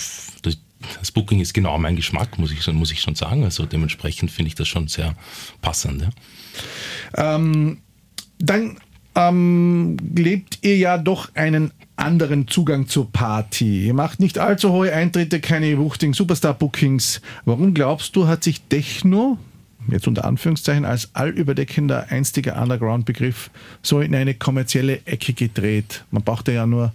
das, 0.99 1.11
Booking 1.11 1.39
ist 1.39 1.53
genau 1.53 1.77
mein 1.77 1.95
Geschmack, 1.95 2.37
muss 2.37 2.51
ich, 2.51 2.65
muss 2.73 2.91
ich 2.91 3.01
schon 3.01 3.15
sagen. 3.15 3.43
Also 3.43 3.65
dementsprechend 3.65 4.31
finde 4.31 4.49
ich 4.49 4.55
das 4.55 4.67
schon 4.67 4.87
sehr 4.87 5.15
passend. 5.61 6.03
Ja. 7.15 7.35
Ähm, 7.35 7.79
dann 8.39 8.77
ähm, 9.15 9.97
lebt 10.15 10.59
ihr 10.61 10.77
ja 10.77 10.97
doch 10.97 11.33
einen 11.35 11.71
anderen 11.95 12.47
Zugang 12.47 12.87
zur 12.87 13.11
Party. 13.11 13.87
Ihr 13.87 13.93
macht 13.93 14.19
nicht 14.19 14.37
allzu 14.37 14.71
hohe 14.71 14.93
Eintritte, 14.93 15.39
keine 15.39 15.77
wuchtigen 15.79 16.13
Superstar-Bookings. 16.13 17.21
Warum 17.45 17.73
glaubst 17.73 18.15
du, 18.15 18.27
hat 18.27 18.43
sich 18.43 18.61
Techno 18.61 19.39
jetzt 19.91 20.07
unter 20.07 20.25
Anführungszeichen 20.25 20.85
als 20.85 21.09
allüberdeckender, 21.15 22.07
einstiger 22.09 22.61
Underground-Begriff 22.61 23.49
so 23.81 24.01
in 24.01 24.13
eine 24.15 24.33
kommerzielle 24.33 25.05
Ecke 25.05 25.33
gedreht. 25.33 26.03
Man 26.11 26.23
brauchte 26.23 26.51
ja 26.51 26.65
nur 26.65 26.93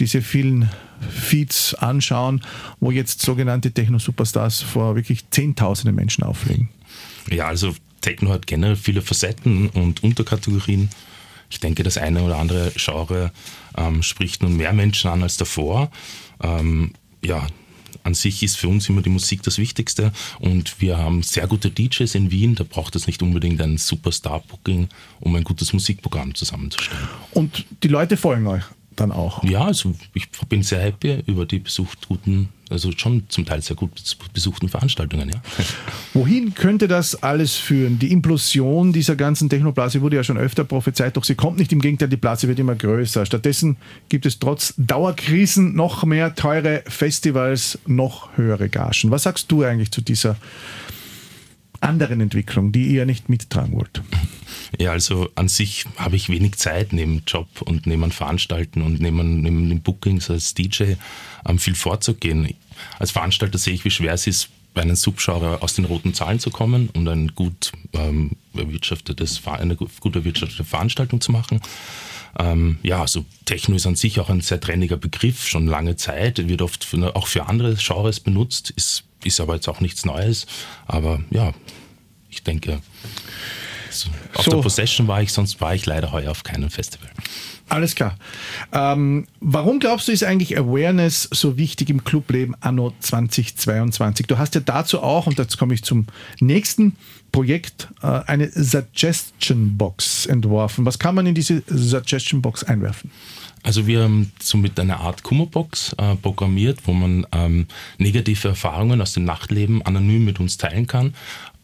diese 0.00 0.22
vielen 0.22 0.70
Feeds 1.10 1.74
anschauen, 1.74 2.42
wo 2.80 2.90
jetzt 2.90 3.20
sogenannte 3.22 3.72
Techno-Superstars 3.72 4.62
vor 4.62 4.96
wirklich 4.96 5.28
Zehntausenden 5.30 5.94
Menschen 5.94 6.24
auflegen. 6.24 6.68
Ja, 7.30 7.46
also 7.46 7.74
Techno 8.00 8.30
hat 8.32 8.46
generell 8.46 8.76
viele 8.76 9.02
Facetten 9.02 9.68
und 9.70 10.02
Unterkategorien. 10.02 10.90
Ich 11.50 11.60
denke, 11.60 11.82
das 11.82 11.98
eine 11.98 12.22
oder 12.22 12.38
andere 12.38 12.72
Genre 12.76 13.32
ähm, 13.76 14.02
spricht 14.02 14.42
nun 14.42 14.56
mehr 14.56 14.72
Menschen 14.72 15.10
an 15.10 15.22
als 15.22 15.36
davor. 15.36 15.90
Ähm, 16.42 16.92
ja, 17.22 17.46
an 18.02 18.14
sich 18.14 18.42
ist 18.42 18.58
für 18.58 18.68
uns 18.68 18.88
immer 18.88 19.00
die 19.00 19.10
Musik 19.10 19.42
das 19.42 19.56
Wichtigste 19.56 20.12
und 20.38 20.80
wir 20.80 20.98
haben 20.98 21.22
sehr 21.22 21.46
gute 21.46 21.70
DJs 21.70 22.14
in 22.14 22.30
Wien. 22.30 22.54
Da 22.54 22.64
braucht 22.64 22.96
es 22.96 23.06
nicht 23.06 23.22
unbedingt 23.22 23.60
ein 23.62 23.78
Superstar-Booking, 23.78 24.88
um 25.20 25.34
ein 25.36 25.44
gutes 25.44 25.72
Musikprogramm 25.72 26.34
zusammenzustellen. 26.34 27.08
Und 27.32 27.64
die 27.82 27.88
Leute 27.88 28.16
folgen 28.16 28.46
euch 28.46 28.64
dann 28.96 29.12
auch? 29.12 29.42
Ja, 29.44 29.64
also 29.64 29.94
ich 30.14 30.28
bin 30.48 30.62
sehr 30.62 30.80
happy 30.80 31.22
über 31.26 31.46
die 31.46 31.58
besucht 31.58 32.08
guten 32.08 32.48
also 32.70 32.90
schon 32.96 33.24
zum 33.28 33.44
Teil 33.44 33.60
sehr 33.62 33.76
gut 33.76 33.90
besuchten 34.32 34.68
Veranstaltungen, 34.68 35.28
ja. 35.28 35.40
Wohin 36.14 36.54
könnte 36.54 36.88
das 36.88 37.22
alles 37.22 37.54
führen? 37.54 37.98
Die 37.98 38.10
Implosion 38.10 38.92
dieser 38.92 39.16
ganzen 39.16 39.48
Technoblase 39.48 40.00
wurde 40.00 40.16
ja 40.16 40.24
schon 40.24 40.38
öfter 40.38 40.64
prophezeit, 40.64 41.16
doch 41.16 41.24
sie 41.24 41.34
kommt 41.34 41.58
nicht. 41.58 41.72
Im 41.72 41.80
Gegenteil, 41.80 42.08
die 42.08 42.16
Blase 42.16 42.48
wird 42.48 42.58
immer 42.58 42.74
größer. 42.74 43.26
Stattdessen 43.26 43.76
gibt 44.08 44.26
es 44.26 44.38
trotz 44.38 44.74
Dauerkrisen 44.76 45.74
noch 45.74 46.04
mehr 46.04 46.34
teure 46.34 46.82
Festivals, 46.86 47.78
noch 47.86 48.36
höhere 48.36 48.68
Gagen. 48.68 49.10
Was 49.10 49.24
sagst 49.24 49.52
du 49.52 49.62
eigentlich 49.62 49.90
zu 49.90 50.00
dieser 50.00 50.36
anderen 51.80 52.20
Entwicklung, 52.20 52.72
die 52.72 52.86
ihr 52.86 53.04
nicht 53.04 53.28
mittragen 53.28 53.74
wollt? 53.74 54.02
Ja, 54.78 54.92
also 54.92 55.28
an 55.34 55.48
sich 55.48 55.84
habe 55.96 56.16
ich 56.16 56.28
wenig 56.28 56.56
Zeit 56.56 56.92
neben 56.92 57.22
Job 57.26 57.62
und 57.62 57.86
neben 57.86 58.10
Veranstalten 58.10 58.82
und 58.82 59.00
neben, 59.00 59.42
neben 59.42 59.68
den 59.68 59.82
Bookings 59.82 60.30
als 60.30 60.54
DJ 60.54 60.94
ähm, 61.46 61.58
viel 61.58 61.74
vorzugehen. 61.74 62.54
Als 62.98 63.10
Veranstalter 63.10 63.58
sehe 63.58 63.74
ich, 63.74 63.84
wie 63.84 63.90
schwer 63.90 64.14
es 64.14 64.26
ist, 64.26 64.48
bei 64.74 64.82
einem 64.82 64.96
Subgenre 64.96 65.62
aus 65.62 65.74
den 65.74 65.84
roten 65.84 66.14
Zahlen 66.14 66.40
zu 66.40 66.50
kommen 66.50 66.90
und 66.94 67.08
ein 67.08 67.34
gut, 67.34 67.72
ähm, 67.92 68.32
erwirtschaftetes, 68.54 69.40
eine 69.46 69.76
gut 69.76 70.16
erwirtschaftete 70.16 70.64
Veranstaltung 70.64 71.20
zu 71.20 71.30
machen. 71.30 71.60
Ähm, 72.36 72.78
ja, 72.82 73.00
also 73.00 73.24
Techno 73.44 73.76
ist 73.76 73.86
an 73.86 73.94
sich 73.94 74.18
auch 74.18 74.28
ein 74.28 74.40
sehr 74.40 74.60
trendiger 74.60 74.96
Begriff, 74.96 75.46
schon 75.46 75.68
lange 75.68 75.94
Zeit, 75.94 76.48
wird 76.48 76.62
oft 76.62 76.84
für, 76.84 77.14
auch 77.14 77.28
für 77.28 77.46
andere 77.46 77.76
Genres 77.76 78.18
benutzt, 78.18 78.70
ist, 78.70 79.04
ist 79.22 79.40
aber 79.40 79.54
jetzt 79.54 79.68
auch 79.68 79.80
nichts 79.80 80.04
Neues. 80.04 80.46
Aber 80.86 81.22
ja, 81.30 81.52
ich 82.28 82.42
denke, 82.42 82.80
Auf 84.34 84.44
so. 84.44 84.50
der 84.50 84.58
Possession 84.58 85.08
war 85.08 85.22
ich, 85.22 85.32
sonst 85.32 85.60
war 85.60 85.74
ich 85.74 85.86
leider 85.86 86.12
heuer 86.12 86.30
auf 86.30 86.42
keinem 86.42 86.70
Festival. 86.70 87.08
Alles 87.68 87.94
klar. 87.94 88.16
Ähm, 88.72 89.26
warum 89.40 89.80
glaubst 89.80 90.08
du, 90.08 90.12
ist 90.12 90.22
eigentlich 90.22 90.58
Awareness 90.58 91.28
so 91.32 91.56
wichtig 91.56 91.88
im 91.88 92.04
Clubleben 92.04 92.54
anno 92.60 92.92
2022? 93.00 94.26
Du 94.26 94.38
hast 94.38 94.54
ja 94.54 94.60
dazu 94.60 95.02
auch, 95.02 95.26
und 95.26 95.38
jetzt 95.38 95.56
komme 95.56 95.72
ich 95.72 95.82
zum 95.82 96.06
nächsten 96.40 96.96
Projekt, 97.32 97.88
äh, 98.02 98.06
eine 98.06 98.50
Suggestion 98.50 99.76
Box 99.76 100.26
entworfen. 100.26 100.84
Was 100.84 100.98
kann 100.98 101.14
man 101.14 101.26
in 101.26 101.34
diese 101.34 101.62
Suggestion 101.66 102.42
Box 102.42 102.64
einwerfen? 102.64 103.10
Also 103.64 103.86
wir 103.86 104.02
haben 104.02 104.30
so 104.40 104.58
mit 104.58 104.78
einer 104.78 105.00
Art 105.00 105.22
Kummerbox 105.22 105.94
äh, 105.94 106.16
programmiert, 106.16 106.80
wo 106.84 106.92
man 106.92 107.26
ähm, 107.32 107.66
negative 107.96 108.48
Erfahrungen 108.48 109.00
aus 109.00 109.14
dem 109.14 109.24
Nachtleben 109.24 109.80
anonym 109.82 110.24
mit 110.24 110.38
uns 110.38 110.58
teilen 110.58 110.86
kann. 110.86 111.14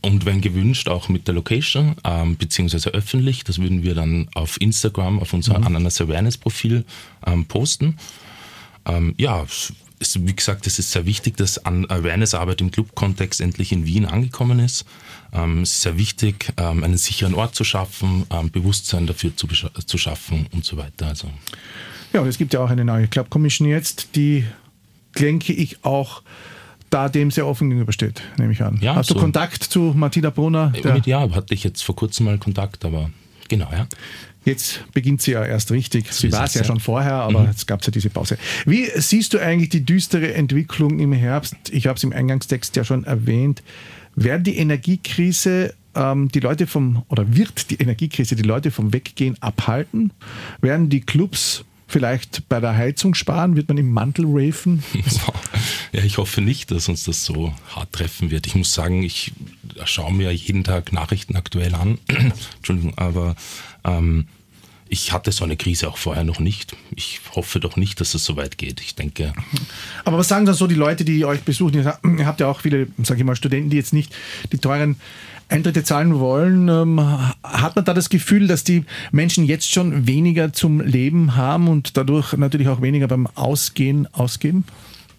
Und 0.01 0.25
wenn 0.25 0.41
gewünscht, 0.41 0.89
auch 0.89 1.11
mit 1.11 1.29
der 1.29 1.35
Location, 1.35 1.95
ähm, 2.05 2.37
beziehungsweise 2.37 2.89
öffentlich. 2.91 3.45
Das 3.45 3.59
würden 3.59 3.83
wir 3.83 3.95
dann 3.95 4.29
auf 4.35 4.59
Instagram, 4.61 5.21
auf 5.21 5.35
unser 5.35 5.59
mhm. 5.59 5.67
Ananas 5.67 6.01
Awareness 6.01 6.39
Profil 6.39 6.87
ähm, 7.27 7.45
posten. 7.45 7.99
Ähm, 8.87 9.15
ja, 9.19 9.45
ist, 9.99 10.27
wie 10.27 10.35
gesagt, 10.35 10.67
es 10.67 10.79
ist 10.79 10.93
sehr 10.93 11.05
wichtig, 11.05 11.37
dass 11.37 11.67
Awareness-Arbeit 11.67 12.63
im 12.63 12.71
Club-Kontext 12.71 13.43
endlich 13.43 13.73
in 13.73 13.85
Wien 13.85 14.07
angekommen 14.07 14.59
ist. 14.59 14.87
Ähm, 15.35 15.63
es 15.63 15.73
ist 15.73 15.83
sehr 15.83 15.99
wichtig, 15.99 16.55
ähm, 16.57 16.83
einen 16.83 16.97
sicheren 16.97 17.35
Ort 17.35 17.55
zu 17.55 17.65
schaffen, 17.65 18.25
ähm, 18.31 18.51
Bewusstsein 18.51 19.07
dafür 19.07 19.37
zu, 19.37 19.47
zu 19.47 19.99
schaffen 19.99 20.47
und 20.53 20.65
so 20.65 20.79
weiter. 20.79 21.09
Also. 21.09 21.29
Ja, 22.13 22.21
und 22.21 22.29
es 22.29 22.39
gibt 22.39 22.53
ja 22.55 22.61
auch 22.61 22.71
eine 22.71 22.85
neue 22.85 23.07
Club 23.09 23.31
Commission 23.31 23.69
jetzt, 23.69 24.17
die, 24.17 24.45
denke 25.19 25.53
ich, 25.53 25.85
auch 25.85 26.23
da 26.91 27.09
dem 27.09 27.31
sehr 27.31 27.47
offen 27.47 27.71
gegenübersteht, 27.71 28.23
nehme 28.37 28.53
ich 28.53 28.63
an. 28.63 28.79
Ja, 28.81 28.97
Hast 28.97 29.09
so 29.09 29.15
du 29.15 29.21
Kontakt 29.21 29.63
zu 29.63 29.93
Martina 29.97 30.31
Brunner? 30.31 30.73
Mit, 30.83 31.07
ja, 31.07 31.31
hatte 31.31 31.55
ich 31.55 31.63
jetzt 31.63 31.83
vor 31.83 31.95
kurzem 31.95 32.27
mal 32.27 32.39
Kontakt, 32.39 32.85
aber 32.85 33.11
genau, 33.49 33.69
ja. 33.73 33.87
Jetzt 34.45 34.85
beginnt 34.95 35.21
sie 35.21 35.33
ja 35.33 35.45
erst 35.45 35.71
richtig. 35.71 36.11
Sie 36.13 36.33
war 36.33 36.45
es 36.45 36.55
ja, 36.55 36.65
schon 36.65 36.81
vorher, 36.81 37.15
aber 37.15 37.41
mhm. 37.41 37.49
jetzt 37.49 37.67
gab 37.67 37.81
es 37.81 37.87
ja 37.87 37.93
diese 37.93 38.09
Pause. 38.09 38.39
Wie 38.65 38.89
siehst 38.95 39.35
du 39.35 39.39
eigentlich 39.39 39.69
die 39.69 39.85
düstere 39.85 40.33
Entwicklung 40.33 40.99
im 40.99 41.13
Herbst? 41.13 41.57
Ich 41.71 41.87
habe 41.87 41.99
es 41.99 42.05
im 42.05 42.13
Eingangstext 42.13 42.75
ja 42.75 42.85
schon 42.85 43.05
erwähnt. 43.05 43.63
Werden 44.17 44.43
die 44.43 44.57
Energiekrise 44.57 45.75
ähm, 45.95 46.29
die 46.31 46.41
Leute 46.41 46.67
vom, 46.67 47.03
oder 47.09 47.37
wird 47.37 47.71
die 47.71 47.77
Energiekrise 47.77 48.35
die 48.35 48.43
Leute 48.43 48.71
vom 48.71 48.93
Weggehen 48.93 49.37
abhalten? 49.43 50.13
Werden 50.63 50.89
die 50.89 51.03
Clubs 51.03 51.65
vielleicht 51.91 52.49
bei 52.49 52.61
der 52.61 52.77
Heizung 52.77 53.15
sparen? 53.15 53.57
Wird 53.57 53.69
man 53.69 53.79
im 53.79 53.91
Mantel 53.91 54.27
raven? 54.29 54.83
Ja, 55.93 56.05
ich 56.05 56.19
hoffe 56.19 56.41
nicht, 56.41 56.71
dass 56.71 56.89
uns 56.89 57.03
das 57.03 57.25
so 57.25 57.53
hart 57.75 57.93
treffen 57.93 58.31
wird. 58.31 58.47
Ich 58.47 58.55
muss 58.55 58.73
sagen, 58.73 59.03
ich 59.03 59.33
schaue 59.85 60.13
mir 60.13 60.31
jeden 60.33 60.63
Tag 60.63 60.93
Nachrichten 60.93 61.35
aktuell 61.35 61.75
an. 61.75 61.99
Entschuldigung, 62.59 62.97
aber 62.97 63.35
ähm, 63.83 64.27
ich 64.89 65.13
hatte 65.13 65.33
so 65.33 65.45
eine 65.45 65.57
Krise 65.57 65.89
auch 65.89 65.97
vorher 65.97 66.25
noch 66.25 66.41
nicht. 66.41 66.77
Ich 66.95 67.21
hoffe 67.35 67.61
doch 67.61 67.77
nicht, 67.77 68.01
dass 68.01 68.15
es 68.15 68.25
so 68.25 68.37
weit 68.37 68.59
geht. 68.59 68.81
Ich 68.81 68.97
denke. 68.97 69.33
Aber 70.05 70.19
was 70.19 70.29
sagen 70.29 70.47
dann 70.47 70.55
so 70.55 70.67
die 70.67 70.75
Leute, 70.75 71.05
die 71.05 71.25
euch 71.25 71.43
besuchen? 71.43 71.75
Ihr 71.75 72.27
habt 72.27 72.41
ja 72.41 72.49
auch 72.49 72.61
viele, 72.61 72.89
sage 73.03 73.21
ich 73.21 73.27
mal, 73.27 73.37
Studenten, 73.37 73.71
die 73.71 73.77
jetzt 73.77 73.93
nicht 73.93 74.13
die 74.53 74.59
teuren 74.59 74.97
Eintritte 75.51 75.85
zahlen 75.85 76.19
wollen. 76.19 76.69
Ähm, 76.69 77.01
hat 77.43 77.77
man 77.77 77.85
da 77.85 77.95
das 77.95 78.09
Gefühl, 78.09 78.47
dass 78.47 78.65
die 78.65 78.85
Menschen 79.13 79.45
jetzt 79.45 79.71
schon 79.71 80.07
weniger 80.07 80.53
zum 80.53 80.81
Leben 80.81 81.37
haben 81.37 81.69
und 81.69 81.97
dadurch 81.97 82.33
natürlich 82.35 82.69
auch 82.69 82.83
weniger 82.83 83.09
beim 83.09 83.27
Ausgehen 83.35 84.07
ausgeben? 84.13 84.65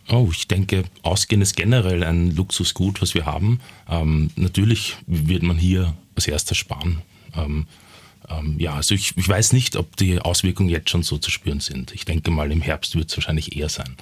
Oh, 0.10 0.30
ich 0.32 0.48
denke, 0.48 0.84
Ausgehen 1.04 1.42
ist 1.42 1.56
generell 1.56 2.04
ein 2.04 2.36
Luxusgut, 2.36 3.02
was 3.02 3.14
wir 3.14 3.26
haben. 3.26 3.60
Ähm, 3.90 4.30
natürlich 4.36 4.98
wird 5.08 5.44
man 5.44 5.58
hier 5.58 5.94
als 6.16 6.28
erstes 6.28 6.58
sparen. 6.58 7.02
Ähm, 7.36 7.66
ähm, 8.30 8.56
ja, 8.60 8.76
also 8.76 8.94
ich, 8.94 9.18
ich, 9.18 9.28
weiß 9.28 9.54
nicht, 9.54 9.76
ob 9.76 9.96
die 9.98 10.20
Auswirkungen 10.20 10.70
jetzt 10.70 10.90
schon 10.90 11.04
so 11.04 11.18
zu 11.18 11.32
spüren 11.32 11.60
sind. 11.60 11.92
Ich 11.94 12.06
denke 12.06 12.30
mal, 12.30 12.52
im 12.52 12.62
Herbst 12.62 12.96
wird 12.96 13.10
es 13.10 13.18
wahrscheinlich 13.18 13.58
eher 13.58 13.70
sein. 13.70 13.96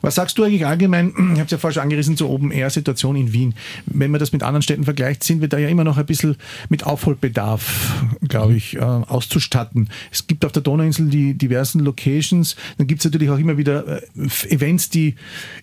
Was 0.00 0.16
sagst 0.16 0.36
du 0.38 0.44
eigentlich 0.44 0.66
allgemein? 0.66 1.12
Ich 1.32 1.38
habe 1.38 1.46
es 1.46 1.50
ja 1.50 1.58
vorher 1.58 1.74
schon 1.74 1.82
angerissen 1.84 2.16
zur 2.16 2.28
Open-Air-Situation 2.30 3.16
in 3.16 3.32
Wien. 3.32 3.54
Wenn 3.86 4.10
man 4.10 4.20
das 4.20 4.32
mit 4.32 4.42
anderen 4.42 4.62
Städten 4.62 4.84
vergleicht, 4.84 5.24
sind 5.24 5.40
wir 5.40 5.48
da 5.48 5.58
ja 5.58 5.68
immer 5.68 5.84
noch 5.84 5.96
ein 5.96 6.04
bisschen 6.04 6.36
mit 6.68 6.84
Aufholbedarf, 6.84 8.04
glaube 8.28 8.54
ich, 8.54 8.76
äh, 8.76 8.80
auszustatten. 8.80 9.88
Es 10.10 10.26
gibt 10.26 10.44
auf 10.44 10.52
der 10.52 10.62
Donauinsel 10.62 11.08
die 11.08 11.34
diversen 11.34 11.80
Locations. 11.80 12.56
Dann 12.76 12.86
gibt 12.86 13.00
es 13.00 13.04
natürlich 13.04 13.30
auch 13.30 13.38
immer 13.38 13.56
wieder 13.56 14.02
äh, 14.02 14.06
Events, 14.48 14.90
die 14.90 15.14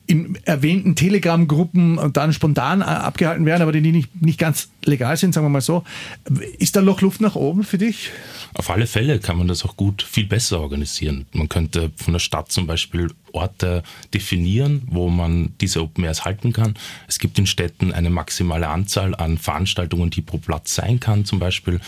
in 0.07 0.37
erwähnten 0.43 0.95
Telegram-Gruppen 0.95 2.11
dann 2.13 2.33
spontan 2.33 2.81
äh, 2.81 2.85
abgehalten 2.85 3.45
werden, 3.45 3.61
aber 3.61 3.71
die 3.71 3.81
nicht, 3.81 4.21
nicht 4.21 4.39
ganz 4.39 4.69
legal 4.85 5.17
sind, 5.17 5.33
sagen 5.33 5.45
wir 5.45 5.49
mal 5.49 5.61
so. 5.61 5.83
Ist 6.57 6.75
da 6.75 6.81
noch 6.81 7.01
Luft 7.01 7.21
nach 7.21 7.35
oben 7.35 7.63
für 7.63 7.77
dich? 7.77 7.88
Auf 8.53 8.69
alle 8.69 8.87
Fälle 8.87 9.19
kann 9.19 9.37
man 9.37 9.47
das 9.47 9.63
auch 9.63 9.77
gut 9.77 10.01
viel 10.01 10.25
besser 10.25 10.59
organisieren. 10.59 11.27
Man 11.33 11.49
könnte 11.49 11.91
von 11.95 12.13
der 12.13 12.19
Stadt 12.19 12.51
zum 12.51 12.67
Beispiel 12.67 13.11
Orte 13.33 13.83
definieren, 14.13 14.83
wo 14.87 15.09
man 15.09 15.53
diese 15.61 15.81
Open 15.81 16.03
Airs 16.03 16.25
halten 16.25 16.53
kann. 16.53 16.75
Es 17.07 17.19
gibt 17.19 17.37
in 17.39 17.45
Städten 17.45 17.91
eine 17.91 18.09
maximale 18.09 18.67
Anzahl 18.67 19.15
an 19.15 19.37
Veranstaltungen, 19.37 20.09
die 20.09 20.21
pro 20.21 20.37
Platz 20.37 20.75
sein 20.75 20.99
kann, 20.99 21.25
zum 21.25 21.39
Beispiel. 21.39 21.79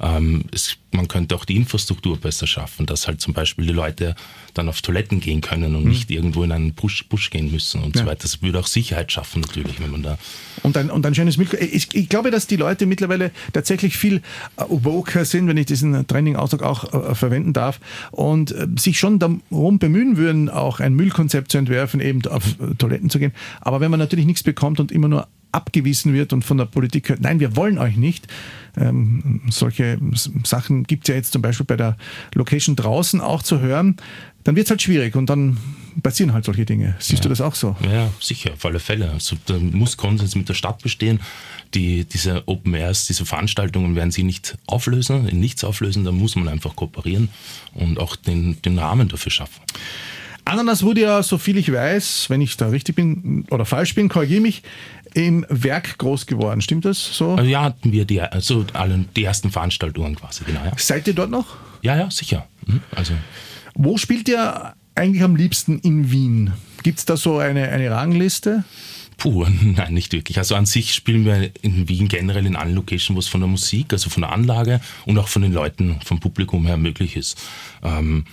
Ähm, 0.00 0.44
es, 0.52 0.76
man 0.92 1.06
könnte 1.08 1.36
auch 1.36 1.44
die 1.44 1.56
Infrastruktur 1.56 2.16
besser 2.16 2.46
schaffen, 2.46 2.86
dass 2.86 3.06
halt 3.06 3.20
zum 3.20 3.32
Beispiel 3.32 3.66
die 3.66 3.72
Leute 3.72 4.14
dann 4.54 4.68
auf 4.68 4.82
Toiletten 4.82 5.20
gehen 5.20 5.40
können 5.40 5.76
und 5.76 5.84
mhm. 5.84 5.90
nicht 5.90 6.10
irgendwo 6.10 6.42
in 6.42 6.52
einen 6.52 6.72
Busch, 6.72 7.06
Busch 7.08 7.30
gehen 7.30 7.50
müssen 7.52 7.82
und 7.82 7.94
ja. 7.94 8.02
so 8.02 8.08
weiter. 8.08 8.22
Das 8.22 8.42
würde 8.42 8.58
auch 8.58 8.66
Sicherheit 8.66 9.12
schaffen 9.12 9.42
natürlich, 9.42 9.80
wenn 9.80 9.90
man 9.90 10.02
da... 10.02 10.18
Und 10.62 10.76
ein, 10.76 10.90
und 10.90 11.06
ein 11.06 11.14
schönes 11.14 11.36
Milch. 11.36 11.52
Ich, 11.54 11.94
ich 11.94 12.08
glaube, 12.08 12.30
dass 12.30 12.46
die 12.46 12.56
Leute 12.56 12.86
mittlerweile 12.86 13.30
tatsächlich 13.52 13.96
viel 13.96 14.16
äh, 14.16 14.64
woker 14.68 15.24
sind, 15.24 15.46
wenn 15.46 15.56
ich 15.56 15.66
diesen 15.66 16.06
Training-Ausdruck 16.06 16.62
auch 16.62 16.92
äh, 16.92 17.14
verwenden 17.14 17.52
darf, 17.52 17.80
und 18.10 18.52
äh, 18.52 18.66
sich 18.76 18.98
schon 18.98 19.18
darum 19.18 19.78
bemühen 19.78 20.16
würden, 20.16 20.48
auch 20.48 20.80
ein 20.80 20.89
ein 20.90 20.94
Müllkonzept 20.94 21.52
zu 21.52 21.58
entwerfen, 21.58 22.00
eben 22.00 22.24
auf 22.26 22.56
Toiletten 22.78 23.10
zu 23.10 23.18
gehen. 23.18 23.32
Aber 23.60 23.80
wenn 23.80 23.90
man 23.90 24.00
natürlich 24.00 24.26
nichts 24.26 24.42
bekommt 24.42 24.80
und 24.80 24.92
immer 24.92 25.08
nur 25.08 25.28
abgewiesen 25.52 26.14
wird 26.14 26.32
und 26.32 26.44
von 26.44 26.58
der 26.58 26.66
Politik 26.66 27.08
hört, 27.08 27.20
nein, 27.20 27.40
wir 27.40 27.56
wollen 27.56 27.78
euch 27.78 27.96
nicht. 27.96 28.26
Ähm, 28.76 29.40
solche 29.50 29.98
Sachen 30.44 30.84
gibt 30.84 31.04
es 31.04 31.12
ja 31.12 31.16
jetzt 31.16 31.32
zum 31.32 31.42
Beispiel 31.42 31.66
bei 31.66 31.76
der 31.76 31.96
Location 32.34 32.76
draußen 32.76 33.20
auch 33.20 33.42
zu 33.42 33.60
hören. 33.60 33.96
Dann 34.44 34.56
wird 34.56 34.66
es 34.66 34.70
halt 34.70 34.80
schwierig 34.80 35.16
und 35.16 35.28
dann 35.28 35.58
passieren 36.02 36.32
halt 36.32 36.44
solche 36.44 36.64
Dinge. 36.64 36.94
Siehst 36.98 37.18
ja. 37.18 37.22
du 37.24 37.28
das 37.28 37.40
auch 37.40 37.54
so? 37.54 37.76
Ja, 37.82 38.10
sicher, 38.20 38.52
auf 38.52 38.64
alle 38.64 38.78
Fälle. 38.78 39.10
Also, 39.10 39.36
da 39.46 39.58
muss 39.58 39.96
Konsens 39.96 40.34
mit 40.34 40.48
der 40.48 40.54
Stadt 40.54 40.82
bestehen. 40.82 41.20
Die, 41.74 42.04
diese 42.04 42.48
Open 42.48 42.74
Airs, 42.74 43.06
diese 43.06 43.26
Veranstaltungen 43.26 43.96
werden 43.96 44.10
sie 44.10 44.22
nicht 44.22 44.56
auflösen, 44.66 45.24
nichts 45.38 45.62
auflösen. 45.62 46.04
Da 46.04 46.12
muss 46.12 46.36
man 46.36 46.48
einfach 46.48 46.74
kooperieren 46.74 47.28
und 47.74 47.98
auch 47.98 48.16
den, 48.16 48.62
den 48.62 48.78
Rahmen 48.78 49.08
dafür 49.08 49.32
schaffen. 49.32 49.60
Ananas 50.50 50.82
wurde 50.82 51.02
ja, 51.02 51.22
so 51.22 51.38
viel 51.38 51.56
ich 51.58 51.72
weiß, 51.72 52.28
wenn 52.28 52.40
ich 52.40 52.56
da 52.56 52.68
richtig 52.68 52.96
bin 52.96 53.44
oder 53.50 53.64
falsch 53.64 53.94
bin, 53.94 54.08
korrigiere 54.08 54.40
mich, 54.40 54.62
im 55.14 55.46
Werk 55.48 55.96
groß 55.98 56.26
geworden. 56.26 56.60
Stimmt 56.60 56.84
das 56.84 57.16
so? 57.16 57.34
Also 57.36 57.48
ja, 57.48 57.62
hatten 57.62 57.92
wir 57.92 58.04
die, 58.04 58.20
also 58.20 58.66
alle, 58.72 59.04
die 59.14 59.22
ersten 59.22 59.52
Veranstaltungen 59.52 60.16
quasi, 60.16 60.42
genau. 60.44 60.64
Ja. 60.64 60.72
Seid 60.76 61.06
ihr 61.06 61.14
dort 61.14 61.30
noch? 61.30 61.46
Ja, 61.82 61.96
ja, 61.96 62.10
sicher. 62.10 62.48
Mhm. 62.66 62.80
Also. 62.90 63.14
Wo 63.74 63.96
spielt 63.96 64.28
ihr 64.28 64.74
eigentlich 64.96 65.22
am 65.22 65.36
liebsten 65.36 65.78
in 65.78 66.10
Wien? 66.10 66.52
Gibt 66.82 66.98
es 66.98 67.04
da 67.04 67.16
so 67.16 67.38
eine, 67.38 67.68
eine 67.68 67.88
Rangliste? 67.92 68.64
Puh, 69.18 69.46
nein, 69.62 69.94
nicht 69.94 70.12
wirklich. 70.12 70.38
Also 70.38 70.56
an 70.56 70.66
sich 70.66 70.94
spielen 70.94 71.24
wir 71.24 71.50
in 71.62 71.88
Wien 71.88 72.08
generell 72.08 72.44
in 72.44 72.56
allen 72.56 72.74
Locations, 72.74 73.14
wo 73.14 73.20
es 73.20 73.28
von 73.28 73.40
der 73.40 73.48
Musik, 73.48 73.92
also 73.92 74.10
von 74.10 74.22
der 74.22 74.32
Anlage 74.32 74.80
und 75.06 75.16
auch 75.16 75.28
von 75.28 75.42
den 75.42 75.52
Leuten, 75.52 76.00
vom 76.04 76.18
Publikum 76.18 76.66
her 76.66 76.76
möglich 76.76 77.16
ist. 77.16 77.40
Ähm, 77.84 78.24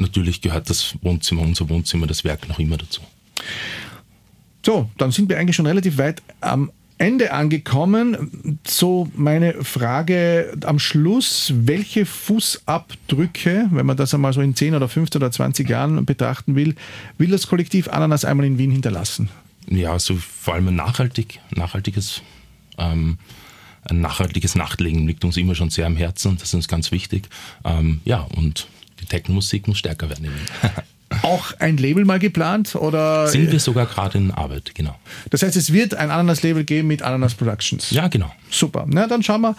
natürlich 0.00 0.40
gehört 0.40 0.70
das 0.70 0.94
Wohnzimmer, 1.02 1.42
unser 1.42 1.68
Wohnzimmer, 1.68 2.06
das 2.06 2.24
Werk 2.24 2.48
noch 2.48 2.58
immer 2.58 2.76
dazu. 2.76 3.00
So, 4.64 4.90
dann 4.98 5.10
sind 5.12 5.28
wir 5.28 5.38
eigentlich 5.38 5.56
schon 5.56 5.66
relativ 5.66 5.98
weit 5.98 6.22
am 6.40 6.70
Ende 7.00 7.32
angekommen. 7.32 8.58
So 8.66 9.10
meine 9.16 9.64
Frage 9.64 10.52
am 10.64 10.78
Schluss, 10.78 11.50
welche 11.56 12.04
Fußabdrücke, 12.04 13.68
wenn 13.70 13.86
man 13.86 13.96
das 13.96 14.12
einmal 14.12 14.34
so 14.34 14.42
in 14.42 14.54
10 14.54 14.74
oder 14.74 14.86
15 14.86 15.18
oder 15.18 15.32
20 15.32 15.68
Jahren 15.68 16.04
betrachten 16.04 16.56
will, 16.56 16.74
will 17.16 17.30
das 17.30 17.46
Kollektiv 17.46 17.88
Ananas 17.88 18.26
einmal 18.26 18.44
in 18.44 18.58
Wien 18.58 18.70
hinterlassen? 18.70 19.30
Ja, 19.66 19.92
also 19.92 20.16
vor 20.16 20.54
allem 20.54 20.68
ein 20.68 20.76
nachhaltig, 20.76 21.40
nachhaltiges, 21.56 22.20
ähm, 22.76 23.16
ein 23.84 24.02
nachhaltiges 24.02 24.54
Nachtlegen 24.54 25.06
liegt 25.06 25.24
uns 25.24 25.38
immer 25.38 25.54
schon 25.54 25.70
sehr 25.70 25.86
am 25.86 25.96
Herzen, 25.96 26.36
das 26.36 26.48
ist 26.48 26.54
uns 26.54 26.68
ganz 26.68 26.92
wichtig. 26.92 27.30
Ähm, 27.64 28.02
ja, 28.04 28.26
und 28.36 28.68
die 29.00 29.06
Techno-Musik 29.06 29.68
muss 29.68 29.78
stärker 29.78 30.08
werden. 30.08 30.28
Auch 31.22 31.52
ein 31.58 31.76
Label 31.76 32.04
mal 32.04 32.20
geplant? 32.20 32.76
Oder? 32.76 33.26
Sind 33.26 33.50
wir 33.50 33.58
sogar 33.58 33.86
gerade 33.86 34.16
in 34.16 34.30
Arbeit, 34.30 34.72
genau. 34.76 34.96
Das 35.30 35.42
heißt, 35.42 35.56
es 35.56 35.72
wird 35.72 35.94
ein 35.94 36.08
Ananas-Label 36.08 36.62
geben 36.62 36.86
mit 36.86 37.02
Ananas 37.02 37.34
Productions. 37.34 37.90
Ja, 37.90 38.06
genau. 38.06 38.30
Super. 38.48 38.86
Na, 38.88 39.08
dann 39.08 39.22
schauen 39.24 39.40
wir 39.40 39.56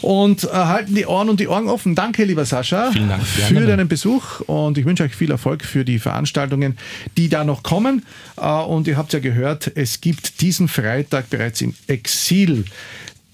und 0.00 0.44
äh, 0.44 0.48
halten 0.48 0.94
die 0.94 1.04
Ohren 1.06 1.28
und 1.28 1.40
die 1.40 1.48
Augen 1.48 1.68
offen. 1.68 1.96
Danke, 1.96 2.24
lieber 2.24 2.44
Sascha, 2.44 2.92
Vielen 2.92 3.08
Dank 3.08 3.26
für 3.26 3.66
deinen 3.66 3.88
Besuch 3.88 4.40
und 4.42 4.78
ich 4.78 4.84
wünsche 4.84 5.02
euch 5.02 5.14
viel 5.16 5.32
Erfolg 5.32 5.64
für 5.64 5.84
die 5.84 5.98
Veranstaltungen, 5.98 6.78
die 7.16 7.28
da 7.28 7.42
noch 7.42 7.64
kommen. 7.64 8.06
Äh, 8.36 8.46
und 8.46 8.86
ihr 8.86 8.96
habt 8.96 9.12
ja 9.12 9.18
gehört, 9.18 9.72
es 9.74 10.00
gibt 10.00 10.40
diesen 10.40 10.68
Freitag 10.68 11.30
bereits 11.30 11.60
im 11.62 11.74
Exil 11.88 12.64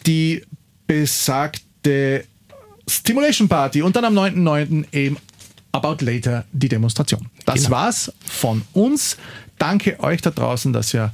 die 0.07 0.43
besagte 0.87 2.25
Stimulation 2.89 3.49
Party 3.49 3.83
und 3.83 3.95
dann 3.95 4.07
am 4.07 4.17
9.9. 4.17 4.87
eben 4.93 5.19
About 5.73 6.05
Later 6.05 6.45
die 6.53 6.69
Demonstration. 6.69 7.29
Das 7.45 7.65
genau. 7.65 7.71
war's 7.71 8.13
von 8.25 8.63
uns. 8.73 9.17
Danke 9.59 10.01
euch 10.01 10.23
da 10.23 10.31
draußen, 10.31 10.73
dass 10.73 10.95
ihr 10.95 11.13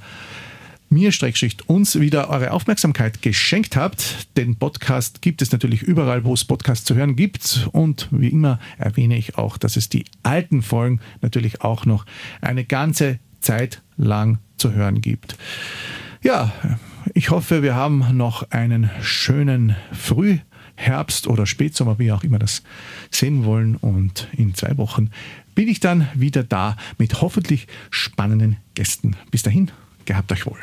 mir, 0.90 1.12
Streckschicht, 1.12 1.69
uns 1.69 1.99
wieder 1.99 2.31
eure 2.31 2.53
Aufmerksamkeit 2.53 3.21
geschenkt 3.21 3.77
habt. 3.77 4.29
Den 4.37 4.57
Podcast 4.57 5.23
gibt 5.23 5.43
es 5.43 5.51
natürlich 5.51 5.83
überall, 5.83 6.25
wo 6.25 6.35
es 6.35 6.45
Podcasts 6.45 6.85
zu 6.85 6.95
hören 6.95 7.17
gibt. 7.17 7.69
Und 7.73 8.09
wie 8.11 8.29
immer 8.29 8.61
erwähne 8.79 9.17
ich 9.17 9.37
auch, 9.37 9.59
dass 9.59 9.77
es 9.77 9.88
die 9.88 10.05
alten 10.23 10.62
Folgen 10.62 11.01
natürlich 11.21 11.62
auch 11.62 11.85
noch 11.85 12.07
eine 12.40 12.64
ganze 12.64 13.19
Zeit 13.40 13.83
lang 13.97 14.38
zu 14.57 14.73
hören 14.73 15.01
gibt. 15.01 15.37
Ja, 16.23 16.53
ich 17.12 17.31
hoffe, 17.31 17.62
wir 17.62 17.75
haben 17.75 18.17
noch 18.17 18.51
einen 18.51 18.90
schönen 19.03 19.77
Frühherbst 20.76 21.26
oder 21.26 21.46
Spätsommer, 21.46 21.98
wie 21.98 22.12
auch 22.12 22.24
immer 22.24 22.38
das 22.38 22.62
sehen 23.10 23.44
wollen. 23.44 23.76
Und 23.76 24.28
in 24.37 24.54
zwei 24.54 24.76
Wochen 24.76 25.10
bin 25.54 25.68
ich 25.68 25.80
dann 25.80 26.08
wieder 26.14 26.42
da 26.42 26.76
mit 26.98 27.20
hoffentlich 27.20 27.66
spannenden 27.90 28.56
Gästen. 28.74 29.16
Bis 29.30 29.42
dahin, 29.42 29.70
gehabt 30.04 30.32
euch 30.32 30.46
wohl. 30.46 30.58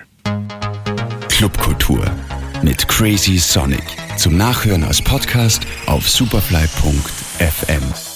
Clubkultur 1.30 2.06
mit 2.64 2.88
Crazy 2.88 3.38
Sonic. 3.38 3.84
Zum 4.18 4.38
Nachhören 4.38 4.84
als 4.84 5.02
Podcast 5.02 5.66
auf 5.88 6.08
superfly.fm. 6.08 8.11